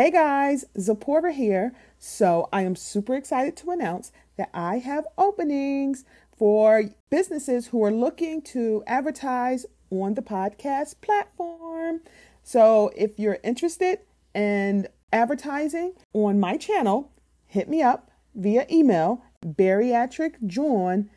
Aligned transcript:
Hey 0.00 0.10
guys, 0.10 0.64
Zipporah 0.78 1.30
here. 1.30 1.74
So 1.98 2.48
I 2.54 2.62
am 2.62 2.74
super 2.74 3.14
excited 3.14 3.54
to 3.58 3.70
announce 3.70 4.12
that 4.38 4.48
I 4.54 4.78
have 4.78 5.06
openings 5.18 6.06
for 6.34 6.84
businesses 7.10 7.66
who 7.66 7.84
are 7.84 7.92
looking 7.92 8.40
to 8.56 8.82
advertise 8.86 9.66
on 9.90 10.14
the 10.14 10.22
podcast 10.22 11.02
platform. 11.02 12.00
So 12.42 12.90
if 12.96 13.18
you're 13.18 13.40
interested 13.44 13.98
in 14.34 14.88
advertising 15.12 15.92
on 16.14 16.40
my 16.40 16.56
channel, 16.56 17.12
hit 17.46 17.68
me 17.68 17.82
up 17.82 18.10
via 18.34 18.64
email 18.70 19.22
bariatricjawn 19.44 21.10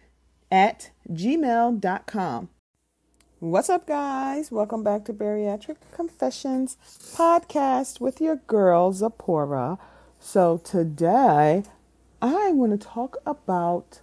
at 0.51 0.91
gmail.com. 1.09 2.49
What's 3.43 3.69
up, 3.69 3.85
guys? 3.85 4.53
Welcome 4.53 4.83
back 4.83 5.03
to 5.03 5.13
Bariatric 5.13 5.75
Confessions 5.91 6.77
podcast 7.13 7.99
with 7.99 8.21
your 8.21 8.37
girl, 8.37 8.93
Zipporah. 8.93 9.79
So, 10.17 10.59
today 10.59 11.63
I 12.21 12.51
want 12.53 12.71
to 12.71 12.87
talk 12.87 13.17
about 13.25 13.99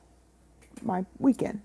my 0.83 1.07
weekend. 1.19 1.63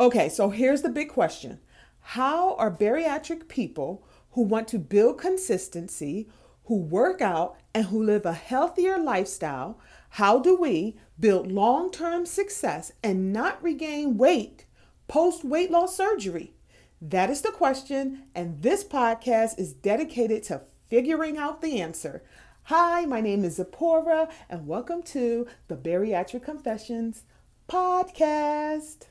Okay, 0.00 0.28
so 0.28 0.50
here's 0.50 0.82
the 0.82 0.88
big 0.88 1.10
question 1.10 1.60
How 2.00 2.56
are 2.56 2.72
bariatric 2.72 3.46
people 3.46 4.02
who 4.32 4.42
want 4.42 4.66
to 4.66 4.80
build 4.80 5.16
consistency, 5.16 6.28
who 6.64 6.76
work 6.76 7.22
out, 7.22 7.56
and 7.72 7.86
who 7.86 8.02
live 8.02 8.26
a 8.26 8.32
healthier 8.32 8.98
lifestyle? 8.98 9.78
How 10.08 10.40
do 10.40 10.56
we 10.56 10.98
build 11.20 11.52
long 11.52 11.92
term 11.92 12.26
success 12.26 12.90
and 13.00 13.32
not 13.32 13.62
regain 13.62 14.16
weight 14.16 14.66
post 15.06 15.44
weight 15.44 15.70
loss 15.70 15.96
surgery? 15.96 16.54
That 17.02 17.30
is 17.30 17.40
the 17.40 17.50
question, 17.50 18.24
and 18.34 18.60
this 18.60 18.84
podcast 18.84 19.58
is 19.58 19.72
dedicated 19.72 20.42
to 20.44 20.60
figuring 20.90 21.38
out 21.38 21.62
the 21.62 21.80
answer. 21.80 22.22
Hi, 22.64 23.06
my 23.06 23.22
name 23.22 23.42
is 23.42 23.56
Zipporah, 23.56 24.28
and 24.50 24.66
welcome 24.66 25.02
to 25.04 25.46
the 25.68 25.76
Bariatric 25.76 26.44
Confessions 26.44 27.22
podcast. 27.70 29.06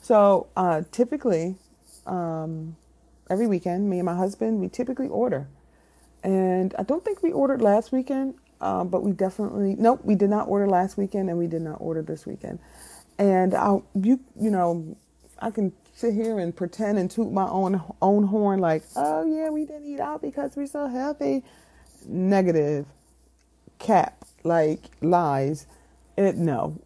So, 0.00 0.46
uh, 0.56 0.82
typically, 0.92 1.56
um, 2.06 2.76
every 3.28 3.48
weekend, 3.48 3.90
me 3.90 3.98
and 3.98 4.06
my 4.06 4.14
husband, 4.14 4.60
we 4.60 4.68
typically 4.68 5.08
order. 5.08 5.48
And 6.22 6.72
I 6.78 6.84
don't 6.84 7.04
think 7.04 7.20
we 7.20 7.32
ordered 7.32 7.60
last 7.60 7.90
weekend, 7.90 8.34
uh, 8.60 8.84
but 8.84 9.02
we 9.02 9.10
definitely, 9.10 9.74
nope, 9.76 10.02
we 10.04 10.14
did 10.14 10.30
not 10.30 10.46
order 10.46 10.68
last 10.68 10.96
weekend, 10.96 11.30
and 11.30 11.36
we 11.36 11.48
did 11.48 11.62
not 11.62 11.78
order 11.80 12.00
this 12.00 12.26
weekend. 12.26 12.60
And 13.18 13.54
I, 13.54 13.78
you, 13.94 14.20
you 14.38 14.50
know, 14.50 14.96
I 15.38 15.50
can 15.50 15.72
sit 15.94 16.14
here 16.14 16.38
and 16.38 16.54
pretend 16.54 16.98
and 16.98 17.10
toot 17.10 17.32
my 17.32 17.48
own 17.48 17.82
own 18.02 18.24
horn 18.24 18.60
like, 18.60 18.82
oh 18.96 19.24
yeah, 19.24 19.50
we 19.50 19.64
didn't 19.64 19.86
eat 19.86 20.00
out 20.00 20.22
because 20.22 20.56
we're 20.56 20.66
so 20.66 20.88
healthy. 20.88 21.42
Negative, 22.06 22.86
cap, 23.78 24.24
like 24.42 24.80
lies. 25.00 25.66
It 26.16 26.36
no. 26.36 26.80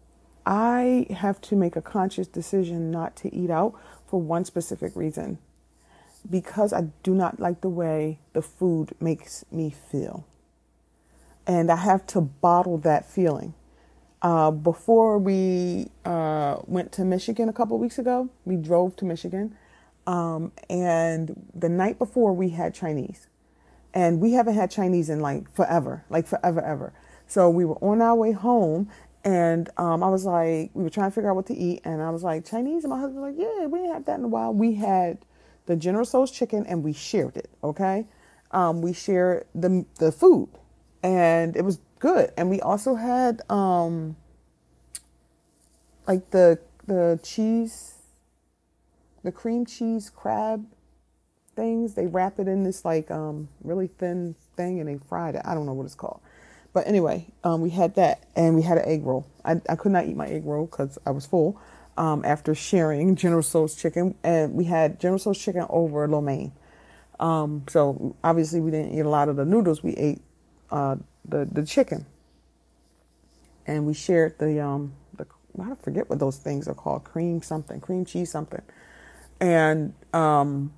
I 0.45 1.05
have 1.11 1.39
to 1.41 1.55
make 1.55 1.75
a 1.75 1.81
conscious 1.81 2.27
decision 2.27 2.89
not 2.89 3.15
to 3.17 3.33
eat 3.33 3.51
out 3.51 3.75
for 4.07 4.19
one 4.19 4.45
specific 4.45 4.95
reason. 4.95 5.37
Because 6.29 6.73
I 6.73 6.87
do 7.03 7.13
not 7.13 7.39
like 7.39 7.61
the 7.61 7.69
way 7.69 8.19
the 8.33 8.41
food 8.41 8.95
makes 8.99 9.45
me 9.51 9.69
feel. 9.69 10.25
And 11.45 11.71
I 11.71 11.77
have 11.77 12.05
to 12.07 12.21
bottle 12.21 12.77
that 12.79 13.09
feeling. 13.09 13.53
Uh, 14.21 14.51
before 14.51 15.17
we 15.17 15.87
uh, 16.03 16.57
went 16.65 16.91
to 16.91 17.05
Michigan 17.05 17.47
a 17.47 17.53
couple 17.53 17.77
weeks 17.77 17.97
ago, 17.97 18.29
we 18.45 18.57
drove 18.57 18.95
to 18.97 19.05
Michigan. 19.05 19.55
Um, 20.05 20.51
and 20.69 21.47
the 21.53 21.69
night 21.69 21.99
before, 21.99 22.33
we 22.33 22.49
had 22.49 22.73
Chinese. 22.73 23.27
And 23.93 24.19
we 24.19 24.33
haven't 24.33 24.55
had 24.55 24.69
Chinese 24.71 25.09
in 25.09 25.19
like 25.19 25.49
forever, 25.53 26.03
like 26.09 26.27
forever, 26.27 26.61
ever. 26.61 26.93
So 27.27 27.49
we 27.49 27.63
were 27.63 27.75
on 27.75 28.01
our 28.01 28.15
way 28.15 28.31
home, 28.31 28.89
and 29.23 29.69
um, 29.77 30.03
I 30.03 30.09
was 30.09 30.25
like, 30.25 30.71
we 30.73 30.83
were 30.83 30.89
trying 30.89 31.11
to 31.11 31.15
figure 31.15 31.29
out 31.29 31.35
what 31.35 31.45
to 31.47 31.55
eat. 31.55 31.81
And 31.83 32.01
I 32.01 32.09
was 32.09 32.23
like, 32.23 32.45
Chinese? 32.45 32.83
And 32.83 32.91
my 32.91 32.99
husband 32.99 33.21
was 33.21 33.35
like, 33.35 33.39
yeah, 33.39 33.67
we 33.67 33.79
ain't 33.79 33.93
had 33.93 34.05
that 34.07 34.19
in 34.19 34.25
a 34.25 34.27
while. 34.27 34.53
We 34.53 34.75
had 34.75 35.19
the 35.65 35.75
General 35.75 36.05
Tso's 36.05 36.31
chicken, 36.31 36.65
and 36.65 36.83
we 36.83 36.93
shared 36.93 37.37
it, 37.37 37.49
okay? 37.63 38.07
Um, 38.51 38.81
we 38.81 38.93
shared 38.93 39.45
the, 39.53 39.85
the 39.99 40.11
food, 40.11 40.49
and 41.03 41.55
it 41.55 41.63
was 41.63 41.79
good. 41.99 42.31
And 42.37 42.49
we 42.49 42.61
also 42.61 42.95
had 42.95 43.41
um 43.49 44.15
like 46.07 46.31
the 46.31 46.59
the 46.87 47.19
cheese 47.23 47.95
the 49.23 49.31
cream 49.31 49.65
cheese 49.65 50.09
crab 50.09 50.65
things. 51.55 51.93
They 51.93 52.07
wrap 52.07 52.39
it 52.39 52.47
in 52.47 52.63
this 52.63 52.83
like 52.85 53.11
um 53.11 53.49
really 53.63 53.87
thin 53.87 54.35
thing 54.55 54.79
and 54.79 54.89
they 54.89 54.97
fried 55.07 55.35
it. 55.35 55.41
I 55.45 55.53
don't 55.53 55.65
know 55.65 55.73
what 55.73 55.85
it's 55.85 55.95
called. 55.95 56.21
But 56.73 56.87
anyway, 56.87 57.27
um, 57.43 57.61
we 57.61 57.71
had 57.71 57.95
that 57.95 58.23
and 58.35 58.55
we 58.55 58.61
had 58.61 58.77
an 58.77 58.85
egg 58.85 59.05
roll. 59.05 59.25
I, 59.43 59.59
I 59.67 59.75
could 59.75 59.91
not 59.91 60.05
eat 60.05 60.15
my 60.15 60.27
egg 60.27 60.45
roll 60.45 60.67
because 60.67 60.97
I 61.05 61.11
was 61.11 61.25
full 61.25 61.59
um, 61.97 62.23
after 62.23 62.53
sharing 62.53 63.15
General 63.17 63.41
Tso's 63.41 63.75
chicken. 63.75 64.15
And 64.23 64.53
we 64.53 64.65
had 64.65 64.99
General 64.99 65.19
Tso's 65.19 65.37
chicken 65.37 65.65
over 65.69 66.07
lo 66.07 66.21
mein. 66.21 66.51
Um, 67.19 67.63
so 67.67 68.15
obviously 68.23 68.61
we 68.61 68.71
didn't 68.71 68.97
eat 68.97 69.01
a 69.01 69.09
lot 69.09 69.29
of 69.29 69.35
the 69.35 69.45
noodles. 69.45 69.83
We 69.83 69.93
ate 69.95 70.21
uh, 70.71 70.97
the 71.29 71.47
the 71.51 71.65
chicken, 71.65 72.05
and 73.67 73.85
we 73.85 73.93
shared 73.93 74.39
the 74.39 74.61
um 74.63 74.93
the 75.15 75.27
I 75.61 75.75
forget 75.81 76.09
what 76.09 76.19
those 76.19 76.37
things 76.37 76.67
are 76.67 76.75
called 76.75 77.03
cream 77.05 77.41
something 77.41 77.81
cream 77.81 78.05
cheese 78.05 78.31
something, 78.31 78.61
and 79.39 79.93
um 80.13 80.73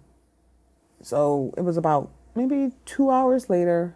so 1.02 1.54
it 1.58 1.62
was 1.62 1.78
about 1.78 2.12
maybe 2.36 2.74
two 2.86 3.10
hours 3.12 3.50
later, 3.50 3.96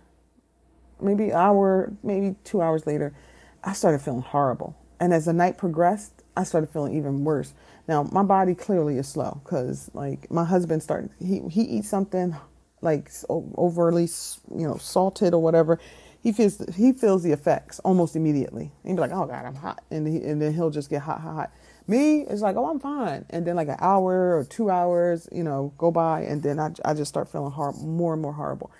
maybe 1.01 1.33
hour 1.33 1.93
maybe 2.03 2.35
two 2.43 2.61
hours 2.61 2.87
later, 2.87 3.15
I 3.63 3.73
started 3.73 4.01
feeling 4.01 4.21
horrible, 4.21 4.77
and 4.99 5.13
as 5.13 5.25
the 5.25 5.33
night 5.33 5.57
progressed, 5.57 6.23
I 6.37 6.43
started 6.43 6.69
feeling 6.71 6.95
even 6.95 7.23
worse. 7.23 7.53
Now 7.87 8.03
my 8.03 8.23
body 8.23 8.55
clearly 8.55 8.97
is 8.97 9.07
slow 9.07 9.41
because 9.43 9.91
like 9.93 10.31
my 10.31 10.45
husband 10.45 10.83
started 10.83 11.11
he 11.19 11.41
he 11.49 11.61
eats 11.63 11.89
something 11.89 12.35
like 12.81 13.11
overly 13.29 14.07
you 14.55 14.67
know 14.67 14.77
salted 14.77 15.33
or 15.33 15.41
whatever 15.41 15.79
he 16.25 16.31
feels 16.31 16.59
he 16.75 16.91
feels 16.91 17.21
the 17.21 17.31
effects 17.31 17.77
almost 17.81 18.15
immediately. 18.15 18.71
He'd 18.83 18.95
be 18.95 18.99
like, 18.99 19.11
"Oh 19.11 19.27
God, 19.27 19.45
I'm 19.45 19.53
hot," 19.53 19.83
and 19.91 20.07
he, 20.07 20.23
and 20.23 20.41
then 20.41 20.55
he'll 20.55 20.71
just 20.71 20.89
get 20.89 21.03
hot, 21.03 21.21
hot, 21.21 21.35
hot. 21.35 21.51
Me, 21.85 22.21
it's 22.21 22.41
like, 22.41 22.55
"Oh, 22.55 22.67
I'm 22.67 22.79
fine," 22.79 23.25
and 23.29 23.45
then 23.45 23.55
like 23.55 23.67
an 23.67 23.77
hour 23.79 24.35
or 24.35 24.43
two 24.43 24.71
hours, 24.71 25.29
you 25.31 25.43
know, 25.43 25.71
go 25.77 25.91
by, 25.91 26.21
and 26.21 26.41
then 26.41 26.59
I 26.59 26.71
I 26.83 26.95
just 26.95 27.09
start 27.09 27.31
feeling 27.31 27.51
hor- 27.51 27.73
more 27.73 28.13
and 28.13 28.23
more 28.23 28.33
horrible. 28.33 28.71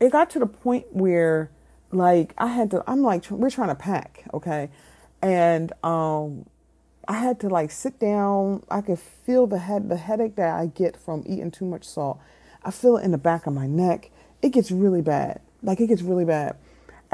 It 0.00 0.12
got 0.12 0.30
to 0.30 0.38
the 0.38 0.46
point 0.46 0.86
where 0.92 1.50
like 1.92 2.32
I 2.38 2.46
had 2.46 2.70
to. 2.70 2.82
I'm 2.86 3.02
like, 3.02 3.30
we're 3.30 3.50
trying 3.50 3.68
to 3.68 3.74
pack, 3.74 4.24
okay, 4.32 4.70
and 5.20 5.74
um, 5.84 6.46
I 7.06 7.18
had 7.18 7.38
to 7.40 7.50
like 7.50 7.70
sit 7.70 7.98
down. 7.98 8.62
I 8.70 8.80
could 8.80 8.98
feel 8.98 9.46
the 9.46 9.58
head 9.58 9.90
the 9.90 9.98
headache 9.98 10.36
that 10.36 10.58
I 10.58 10.68
get 10.68 10.96
from 10.96 11.22
eating 11.26 11.50
too 11.50 11.66
much 11.66 11.84
salt. 11.84 12.18
I 12.64 12.70
feel 12.70 12.96
it 12.96 13.04
in 13.04 13.10
the 13.10 13.18
back 13.18 13.46
of 13.46 13.52
my 13.52 13.66
neck. 13.66 14.10
It 14.40 14.52
gets 14.52 14.70
really 14.70 15.02
bad. 15.02 15.42
Like 15.62 15.80
it 15.80 15.88
gets 15.88 16.00
really 16.00 16.24
bad 16.24 16.56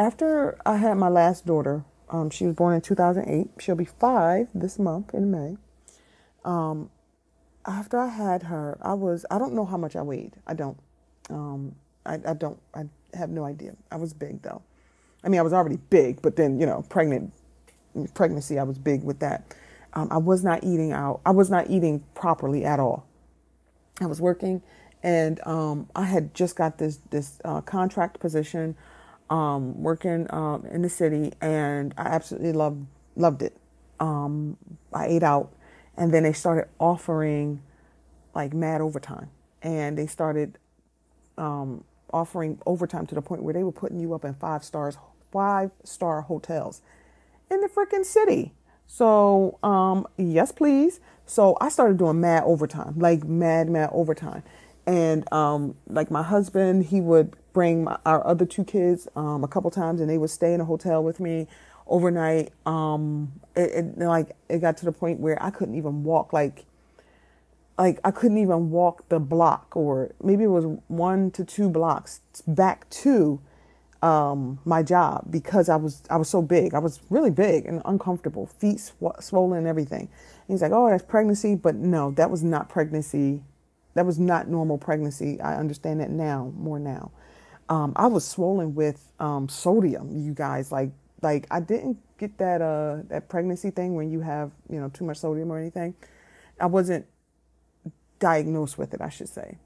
after 0.00 0.58
I 0.64 0.78
had 0.78 0.96
my 0.96 1.10
last 1.10 1.44
daughter, 1.44 1.84
um, 2.08 2.30
she 2.30 2.46
was 2.46 2.54
born 2.54 2.74
in 2.74 2.80
2008. 2.80 3.50
She'll 3.62 3.74
be 3.74 3.84
five 3.84 4.48
this 4.54 4.78
month 4.78 5.12
in 5.12 5.30
May. 5.30 5.58
Um, 6.42 6.88
after 7.66 7.98
I 7.98 8.08
had 8.08 8.44
her, 8.44 8.78
I 8.80 8.94
was, 8.94 9.26
I 9.30 9.38
don't 9.38 9.52
know 9.54 9.66
how 9.66 9.76
much 9.76 9.96
I 9.96 10.02
weighed. 10.02 10.36
I 10.46 10.54
don't. 10.54 10.78
Um, 11.28 11.74
I, 12.06 12.18
I 12.26 12.32
don't, 12.32 12.58
I 12.74 12.84
have 13.12 13.28
no 13.28 13.44
idea. 13.44 13.76
I 13.92 13.96
was 13.96 14.14
big 14.14 14.40
though. 14.40 14.62
I 15.22 15.28
mean, 15.28 15.38
I 15.38 15.42
was 15.42 15.52
already 15.52 15.76
big, 15.90 16.22
but 16.22 16.34
then, 16.36 16.58
you 16.58 16.64
know, 16.64 16.82
pregnant, 16.88 17.30
pregnancy, 18.14 18.58
I 18.58 18.62
was 18.62 18.78
big 18.78 19.04
with 19.04 19.18
that. 19.20 19.54
Um, 19.92 20.08
I 20.10 20.16
was 20.16 20.42
not 20.42 20.64
eating 20.64 20.92
out. 20.92 21.20
I 21.26 21.32
was 21.32 21.50
not 21.50 21.68
eating 21.68 22.02
properly 22.14 22.64
at 22.64 22.80
all. 22.80 23.06
I 24.00 24.06
was 24.06 24.18
working 24.18 24.62
and 25.02 25.46
um, 25.46 25.90
I 25.94 26.04
had 26.04 26.34
just 26.34 26.56
got 26.56 26.78
this, 26.78 27.00
this 27.10 27.38
uh, 27.44 27.60
contract 27.60 28.18
position 28.18 28.76
um, 29.30 29.82
working 29.82 30.26
um, 30.30 30.66
in 30.70 30.82
the 30.82 30.88
city, 30.88 31.32
and 31.40 31.94
I 31.96 32.02
absolutely 32.08 32.52
loved 32.52 32.86
loved 33.16 33.42
it. 33.42 33.56
Um, 33.98 34.56
I 34.92 35.06
ate 35.06 35.22
out, 35.22 35.52
and 35.96 36.12
then 36.12 36.24
they 36.24 36.32
started 36.32 36.68
offering 36.78 37.62
like 38.34 38.52
mad 38.52 38.80
overtime, 38.80 39.30
and 39.62 39.96
they 39.96 40.06
started 40.06 40.58
um, 41.38 41.84
offering 42.12 42.58
overtime 42.66 43.06
to 43.06 43.14
the 43.14 43.22
point 43.22 43.42
where 43.42 43.54
they 43.54 43.62
were 43.62 43.72
putting 43.72 44.00
you 44.00 44.14
up 44.14 44.24
in 44.24 44.34
five 44.34 44.64
stars, 44.64 44.98
five 45.32 45.70
star 45.84 46.22
hotels 46.22 46.82
in 47.50 47.60
the 47.60 47.68
freaking 47.68 48.04
city. 48.04 48.52
So, 48.86 49.58
um, 49.62 50.06
yes, 50.16 50.50
please. 50.50 51.00
So 51.24 51.56
I 51.60 51.68
started 51.68 51.96
doing 51.96 52.20
mad 52.20 52.42
overtime, 52.44 52.94
like 52.98 53.22
mad, 53.24 53.68
mad 53.68 53.90
overtime. 53.92 54.42
And 54.84 55.32
um, 55.32 55.76
like 55.86 56.10
my 56.10 56.24
husband, 56.24 56.86
he 56.86 57.00
would 57.00 57.36
bring 57.52 57.84
my, 57.84 57.98
our 58.06 58.26
other 58.26 58.46
two 58.46 58.64
kids 58.64 59.08
um, 59.16 59.44
a 59.44 59.48
couple 59.48 59.70
times, 59.70 60.00
and 60.00 60.08
they 60.08 60.18
would 60.18 60.30
stay 60.30 60.54
in 60.54 60.60
a 60.60 60.64
hotel 60.64 61.02
with 61.02 61.20
me 61.20 61.46
overnight. 61.86 62.52
Um, 62.66 63.32
it, 63.56 63.70
it, 63.70 63.98
like 63.98 64.36
it 64.48 64.58
got 64.58 64.76
to 64.78 64.84
the 64.84 64.92
point 64.92 65.20
where 65.20 65.42
I 65.42 65.50
couldn't 65.50 65.74
even 65.74 66.04
walk. 66.04 66.32
Like 66.32 66.64
like 67.80 67.98
I 68.04 68.10
couldn't 68.10 68.38
even 68.38 68.70
walk 68.70 69.08
the 69.08 69.18
block, 69.18 69.74
or 69.74 70.10
maybe 70.22 70.44
it 70.44 70.48
was 70.48 70.66
one 70.88 71.30
to 71.32 71.44
two 71.44 71.70
blocks 71.70 72.20
back 72.46 72.88
to 72.90 73.40
um, 74.02 74.58
my 74.66 74.82
job 74.82 75.26
because 75.30 75.70
I 75.70 75.76
was 75.76 76.02
I 76.10 76.16
was 76.16 76.28
so 76.28 76.42
big. 76.42 76.74
I 76.74 76.78
was 76.78 77.00
really 77.08 77.30
big 77.30 77.64
and 77.66 77.80
uncomfortable, 77.86 78.46
feet 78.46 78.80
sw- 78.80 79.20
swollen, 79.20 79.58
and 79.58 79.66
everything. 79.66 80.02
And 80.02 80.48
he's 80.48 80.60
like, 80.60 80.72
"Oh, 80.72 80.90
that's 80.90 81.02
pregnancy," 81.02 81.54
but 81.54 81.74
no, 81.74 82.10
that 82.12 82.30
was 82.30 82.42
not 82.42 82.68
pregnancy. 82.68 83.42
That 83.94 84.04
was 84.04 84.18
not 84.18 84.46
normal 84.46 84.76
pregnancy. 84.76 85.40
I 85.40 85.56
understand 85.56 86.00
that 86.00 86.10
now, 86.10 86.52
more 86.56 86.78
now. 86.78 87.10
Um, 87.70 87.92
I 87.96 88.08
was 88.08 88.26
swollen 88.26 88.74
with 88.74 89.12
um, 89.20 89.48
sodium. 89.48 90.10
You 90.18 90.34
guys, 90.34 90.70
like 90.70 90.90
like 91.22 91.46
I 91.50 91.60
didn't 91.60 91.98
get 92.18 92.36
that 92.38 92.60
uh 92.60 92.98
that 93.08 93.28
pregnancy 93.28 93.70
thing 93.70 93.94
when 93.94 94.10
you 94.10 94.20
have 94.20 94.50
you 94.68 94.80
know 94.80 94.88
too 94.90 95.04
much 95.04 95.18
sodium 95.18 95.50
or 95.50 95.58
anything. 95.58 95.94
I 96.60 96.66
wasn't 96.66 97.06
diagnosed 98.18 98.76
with 98.76 98.92
it, 98.92 99.00
I 99.00 99.08
should 99.08 99.28
say. 99.28 99.56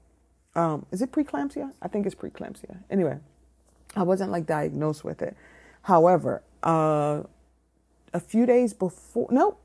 Um, 0.55 0.85
is 0.91 1.01
it 1.01 1.11
preeclampsia? 1.11 1.73
I 1.81 1.87
think 1.89 2.05
it's 2.05 2.15
preeclampsia. 2.15 2.77
Anyway, 2.89 3.19
I 3.95 4.03
wasn't 4.03 4.31
like 4.31 4.45
diagnosed 4.45 5.03
with 5.03 5.21
it. 5.21 5.35
However, 5.81 6.41
uh, 6.63 7.23
a 8.13 8.19
few 8.19 8.45
days 8.45 8.73
before, 8.73 9.27
no, 9.29 9.57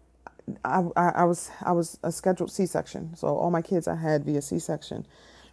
I, 0.65 0.83
I, 0.97 1.09
I 1.11 1.25
was 1.25 1.51
I 1.63 1.73
was 1.73 1.99
a 2.03 2.11
scheduled 2.11 2.51
C-section. 2.51 3.15
So 3.17 3.29
all 3.29 3.51
my 3.51 3.63
kids 3.63 3.87
I 3.87 3.95
had 3.95 4.25
via 4.25 4.43
C-section 4.43 5.07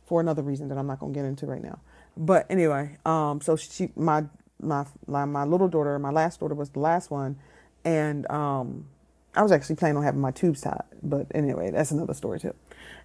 for 0.06 0.20
another 0.20 0.42
reason 0.42 0.70
that 0.70 0.78
I'm 0.78 0.88
not 0.88 1.00
gonna 1.00 1.14
get 1.14 1.26
into 1.26 1.46
right 1.46 1.64
now. 1.64 1.80
But 2.18 2.48
anyway, 2.50 2.98
um, 3.06 3.42
so 3.42 3.56
she 3.56 3.92
my 3.96 4.26
my 4.62 4.86
my 5.26 5.44
little 5.46 5.68
daughter, 5.68 5.98
my 6.00 6.12
last 6.12 6.40
daughter 6.40 6.56
was 6.56 6.72
the 6.72 6.80
last 6.80 7.12
one, 7.12 7.38
and 7.86 8.30
um, 8.32 8.88
I 9.36 9.44
was 9.44 9.52
actually 9.52 9.76
planning 9.76 9.98
on 9.98 10.04
having 10.04 10.22
my 10.22 10.32
tubes 10.32 10.62
tied. 10.62 10.84
But 11.04 11.28
anyway, 11.34 11.72
that's 11.72 11.92
another 11.92 12.14
story 12.14 12.40
too. 12.40 12.56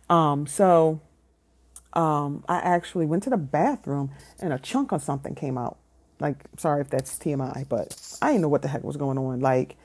Um, 0.08 0.46
so 0.46 1.00
um, 1.92 2.44
I 2.48 2.58
actually 2.58 3.06
went 3.06 3.22
to 3.24 3.30
the 3.30 3.36
bathroom 3.36 4.10
and 4.40 4.52
a 4.52 4.58
chunk 4.58 4.92
of 4.92 5.02
something 5.02 5.34
came 5.34 5.58
out. 5.58 5.78
Like, 6.20 6.36
sorry 6.56 6.80
if 6.80 6.88
that's 6.88 7.18
TMI, 7.18 7.68
but 7.68 8.16
I 8.22 8.28
didn't 8.28 8.42
know 8.42 8.48
what 8.48 8.62
the 8.62 8.68
heck 8.68 8.84
was 8.84 8.96
going 8.96 9.18
on. 9.18 9.40
Like, 9.40 9.76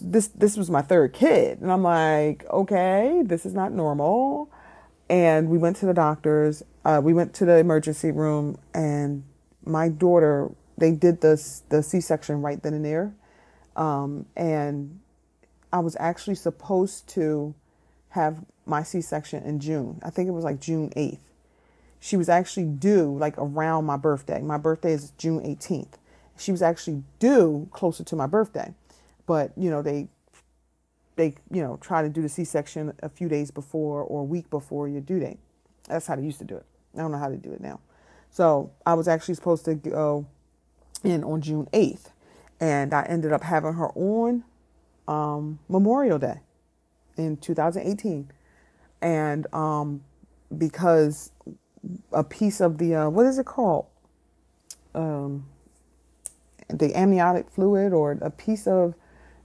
this 0.00 0.28
this 0.28 0.56
was 0.56 0.70
my 0.70 0.82
third 0.82 1.12
kid, 1.12 1.60
and 1.60 1.72
I'm 1.72 1.82
like, 1.82 2.44
okay, 2.48 3.22
this 3.24 3.44
is 3.44 3.54
not 3.54 3.72
normal. 3.72 4.50
And 5.10 5.50
we 5.50 5.58
went 5.58 5.76
to 5.78 5.86
the 5.86 5.92
doctors. 5.92 6.62
Uh, 6.84 7.00
we 7.04 7.12
went 7.12 7.34
to 7.34 7.44
the 7.44 7.58
emergency 7.58 8.10
room, 8.10 8.56
and 8.72 9.24
my 9.64 9.90
daughter 9.90 10.50
they 10.78 10.92
did 10.92 11.20
the 11.20 11.60
the 11.68 11.82
C-section 11.82 12.40
right 12.40 12.62
then 12.62 12.72
and 12.72 12.84
there, 12.84 13.12
um, 13.76 14.24
and 14.34 15.00
I 15.70 15.80
was 15.80 15.94
actually 16.00 16.36
supposed 16.36 17.06
to 17.08 17.54
have 18.10 18.44
my 18.64 18.82
C-section 18.82 19.42
in 19.42 19.60
June. 19.60 20.00
I 20.02 20.08
think 20.08 20.28
it 20.28 20.32
was 20.32 20.44
like 20.44 20.60
June 20.60 20.90
8th 20.96 21.18
she 22.00 22.16
was 22.16 22.28
actually 22.28 22.64
due 22.64 23.16
like 23.16 23.34
around 23.36 23.84
my 23.84 23.98
birthday. 23.98 24.40
My 24.40 24.56
birthday 24.56 24.92
is 24.92 25.12
June 25.18 25.40
18th. 25.40 25.92
She 26.38 26.50
was 26.50 26.62
actually 26.62 27.04
due 27.18 27.68
closer 27.70 28.02
to 28.02 28.16
my 28.16 28.26
birthday. 28.26 28.74
But, 29.26 29.52
you 29.56 29.70
know, 29.70 29.82
they 29.82 30.08
they, 31.20 31.34
you 31.50 31.62
know, 31.62 31.76
try 31.82 32.00
to 32.02 32.08
do 32.08 32.22
the 32.22 32.28
C-section 32.28 32.94
a 33.02 33.08
few 33.08 33.28
days 33.28 33.50
before 33.50 34.02
or 34.02 34.20
a 34.22 34.24
week 34.24 34.48
before 34.48 34.88
your 34.88 35.02
due 35.02 35.20
date. 35.20 35.38
That's 35.86 36.06
how 36.06 36.16
they 36.16 36.22
used 36.22 36.38
to 36.38 36.44
do 36.44 36.56
it. 36.56 36.64
I 36.94 36.98
don't 36.98 37.12
know 37.12 37.18
how 37.18 37.28
to 37.28 37.36
do 37.36 37.52
it 37.52 37.60
now. 37.60 37.80
So 38.30 38.72
I 38.86 38.94
was 38.94 39.06
actually 39.06 39.34
supposed 39.34 39.66
to 39.66 39.74
go 39.74 40.26
in 41.04 41.22
on 41.22 41.42
June 41.42 41.68
8th, 41.72 42.10
and 42.58 42.94
I 42.94 43.02
ended 43.02 43.32
up 43.32 43.42
having 43.42 43.74
her 43.74 43.88
on 43.90 44.44
um, 45.06 45.58
Memorial 45.68 46.18
Day 46.18 46.40
in 47.16 47.36
2018. 47.36 48.30
And 49.02 49.46
um, 49.52 50.02
because 50.56 51.32
a 52.12 52.24
piece 52.24 52.60
of 52.60 52.78
the 52.78 52.94
uh, 52.94 53.08
what 53.10 53.26
is 53.26 53.38
it 53.38 53.46
called? 53.46 53.86
Um, 54.94 55.46
the 56.68 56.94
amniotic 56.96 57.50
fluid 57.50 57.92
or 57.92 58.12
a 58.20 58.30
piece 58.30 58.66
of 58.66 58.94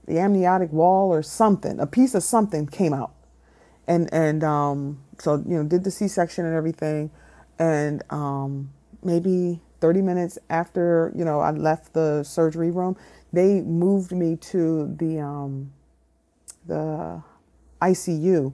the 0.06 0.18
amniotic 0.18 0.72
wall 0.72 1.12
or 1.12 1.22
something. 1.22 1.78
A 1.80 1.86
piece 1.86 2.14
of 2.14 2.22
something 2.22 2.66
came 2.66 2.92
out, 2.92 3.14
and 3.86 4.12
and 4.12 4.42
um, 4.42 5.00
so 5.18 5.42
you 5.46 5.56
know 5.56 5.64
did 5.64 5.84
the 5.84 5.90
C-section 5.90 6.46
and 6.46 6.54
everything, 6.54 7.10
and 7.58 8.02
um, 8.10 8.70
maybe 9.02 9.60
30 9.80 10.02
minutes 10.02 10.38
after 10.48 11.12
you 11.14 11.24
know 11.24 11.40
I 11.40 11.50
left 11.50 11.92
the 11.92 12.22
surgery 12.22 12.70
room, 12.70 12.96
they 13.32 13.60
moved 13.60 14.12
me 14.12 14.36
to 14.36 14.94
the 14.98 15.20
um, 15.20 15.72
the 16.66 17.22
ICU 17.82 18.52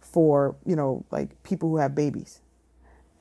for 0.00 0.56
you 0.66 0.76
know 0.76 1.04
like 1.10 1.42
people 1.42 1.68
who 1.68 1.76
have 1.76 1.94
babies. 1.94 2.40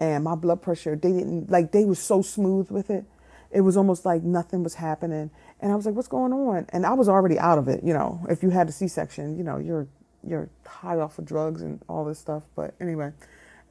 And 0.01 0.24
my 0.24 0.36
blood 0.36 0.62
pressure 0.62 0.95
they 0.95 1.12
didn't 1.12 1.51
like 1.51 1.71
they 1.74 1.83
were 1.83 1.95
so 1.95 2.21
smooth 2.21 2.71
with 2.71 2.89
it 2.89 3.04
it 3.51 3.62
was 3.62 3.78
almost 3.78 4.06
like 4.06 4.24
nothing 4.24 4.63
was 4.63 4.75
happening. 4.75 5.31
And 5.60 5.72
i 5.72 5.75
was 5.75 5.86
like 5.86 5.96
what's 5.96 6.07
going 6.07 6.34
on? 6.34 6.68
And 6.69 6.86
i 6.86 6.94
was 6.94 7.10
already 7.10 7.40
out 7.40 7.57
of 7.57 7.68
it 7.68 7.84
you 7.84 7.94
know. 7.94 8.25
If 8.30 8.44
you 8.44 8.50
had 8.50 8.69
a 8.69 8.72
c-section 8.72 9.38
you 9.38 9.44
know 9.44 9.57
you're 9.57 9.88
you're 10.28 10.50
high 10.66 10.98
off 10.98 11.18
of 11.19 11.25
drugs 11.25 11.62
and 11.62 11.81
all 11.88 12.06
this 12.06 12.19
stuff. 12.19 12.44
But 12.56 12.75
anyway 12.80 13.12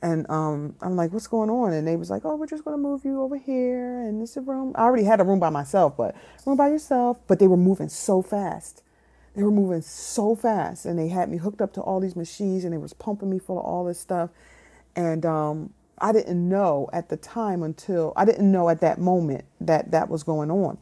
and 0.00 0.30
um, 0.30 0.76
i'm 0.80 0.94
like 0.94 1.12
what's 1.12 1.26
going 1.26 1.50
on? 1.50 1.72
And 1.72 1.86
they 1.86 1.96
was 1.96 2.10
like 2.10 2.24
oh 2.24 2.36
we're 2.36 2.46
just 2.46 2.64
going 2.64 2.76
to 2.76 2.82
move 2.82 3.04
you 3.04 3.20
over 3.22 3.36
here 3.36 4.00
and 4.00 4.20
this 4.22 4.30
is 4.30 4.36
a 4.38 4.40
room. 4.42 4.72
I 4.74 4.82
already 4.82 5.04
had 5.04 5.20
a 5.20 5.24
room 5.24 5.40
by 5.40 5.50
myself 5.50 5.96
but 5.96 6.14
room 6.46 6.56
by 6.56 6.68
yourself 6.68 7.18
but 7.26 7.38
they 7.38 7.48
were 7.48 7.56
moving 7.56 7.88
so 7.88 8.22
fast. 8.22 8.82
They 9.34 9.42
were 9.44 9.50
moving 9.52 9.82
so 9.82 10.34
fast 10.34 10.84
and 10.84 10.98
they 10.98 11.08
had 11.08 11.30
me 11.30 11.38
hooked 11.38 11.60
up 11.60 11.72
to 11.74 11.80
all 11.80 12.00
these 12.00 12.16
machines 12.16 12.64
and 12.64 12.72
they 12.72 12.78
was 12.78 12.92
pumping 12.92 13.30
me 13.30 13.38
full 13.38 13.58
of 13.58 13.64
all 13.64 13.84
this 13.84 14.00
stuff. 14.00 14.30
And 14.96 15.24
um, 15.24 15.74
I 16.00 16.12
didn't 16.12 16.48
know 16.48 16.88
at 16.92 17.08
the 17.08 17.16
time 17.16 17.62
until 17.62 18.12
I 18.16 18.24
didn't 18.24 18.50
know 18.50 18.68
at 18.68 18.80
that 18.80 18.98
moment 18.98 19.44
that 19.60 19.90
that 19.90 20.08
was 20.08 20.22
going 20.22 20.50
on. 20.50 20.78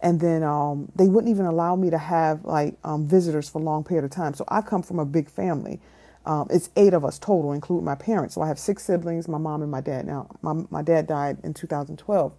And 0.00 0.20
then 0.20 0.42
um, 0.42 0.90
they 0.94 1.08
wouldn't 1.08 1.30
even 1.30 1.46
allow 1.46 1.76
me 1.76 1.90
to 1.90 1.98
have 1.98 2.44
like 2.44 2.76
um, 2.84 3.06
visitors 3.06 3.48
for 3.48 3.60
a 3.60 3.64
long 3.64 3.84
period 3.84 4.04
of 4.04 4.10
time. 4.10 4.34
So 4.34 4.44
I 4.48 4.60
come 4.60 4.82
from 4.82 4.98
a 4.98 5.04
big 5.06 5.30
family. 5.30 5.80
Um, 6.26 6.46
it's 6.50 6.70
eight 6.76 6.94
of 6.94 7.04
us 7.04 7.18
total, 7.18 7.52
including 7.52 7.84
my 7.84 7.94
parents. 7.94 8.34
So 8.34 8.42
I 8.42 8.48
have 8.48 8.58
six 8.58 8.82
siblings, 8.84 9.28
my 9.28 9.38
mom 9.38 9.62
and 9.62 9.70
my 9.70 9.80
dad. 9.80 10.06
Now, 10.06 10.28
my, 10.42 10.54
my 10.70 10.82
dad 10.82 11.06
died 11.06 11.38
in 11.42 11.54
2012. 11.54 12.32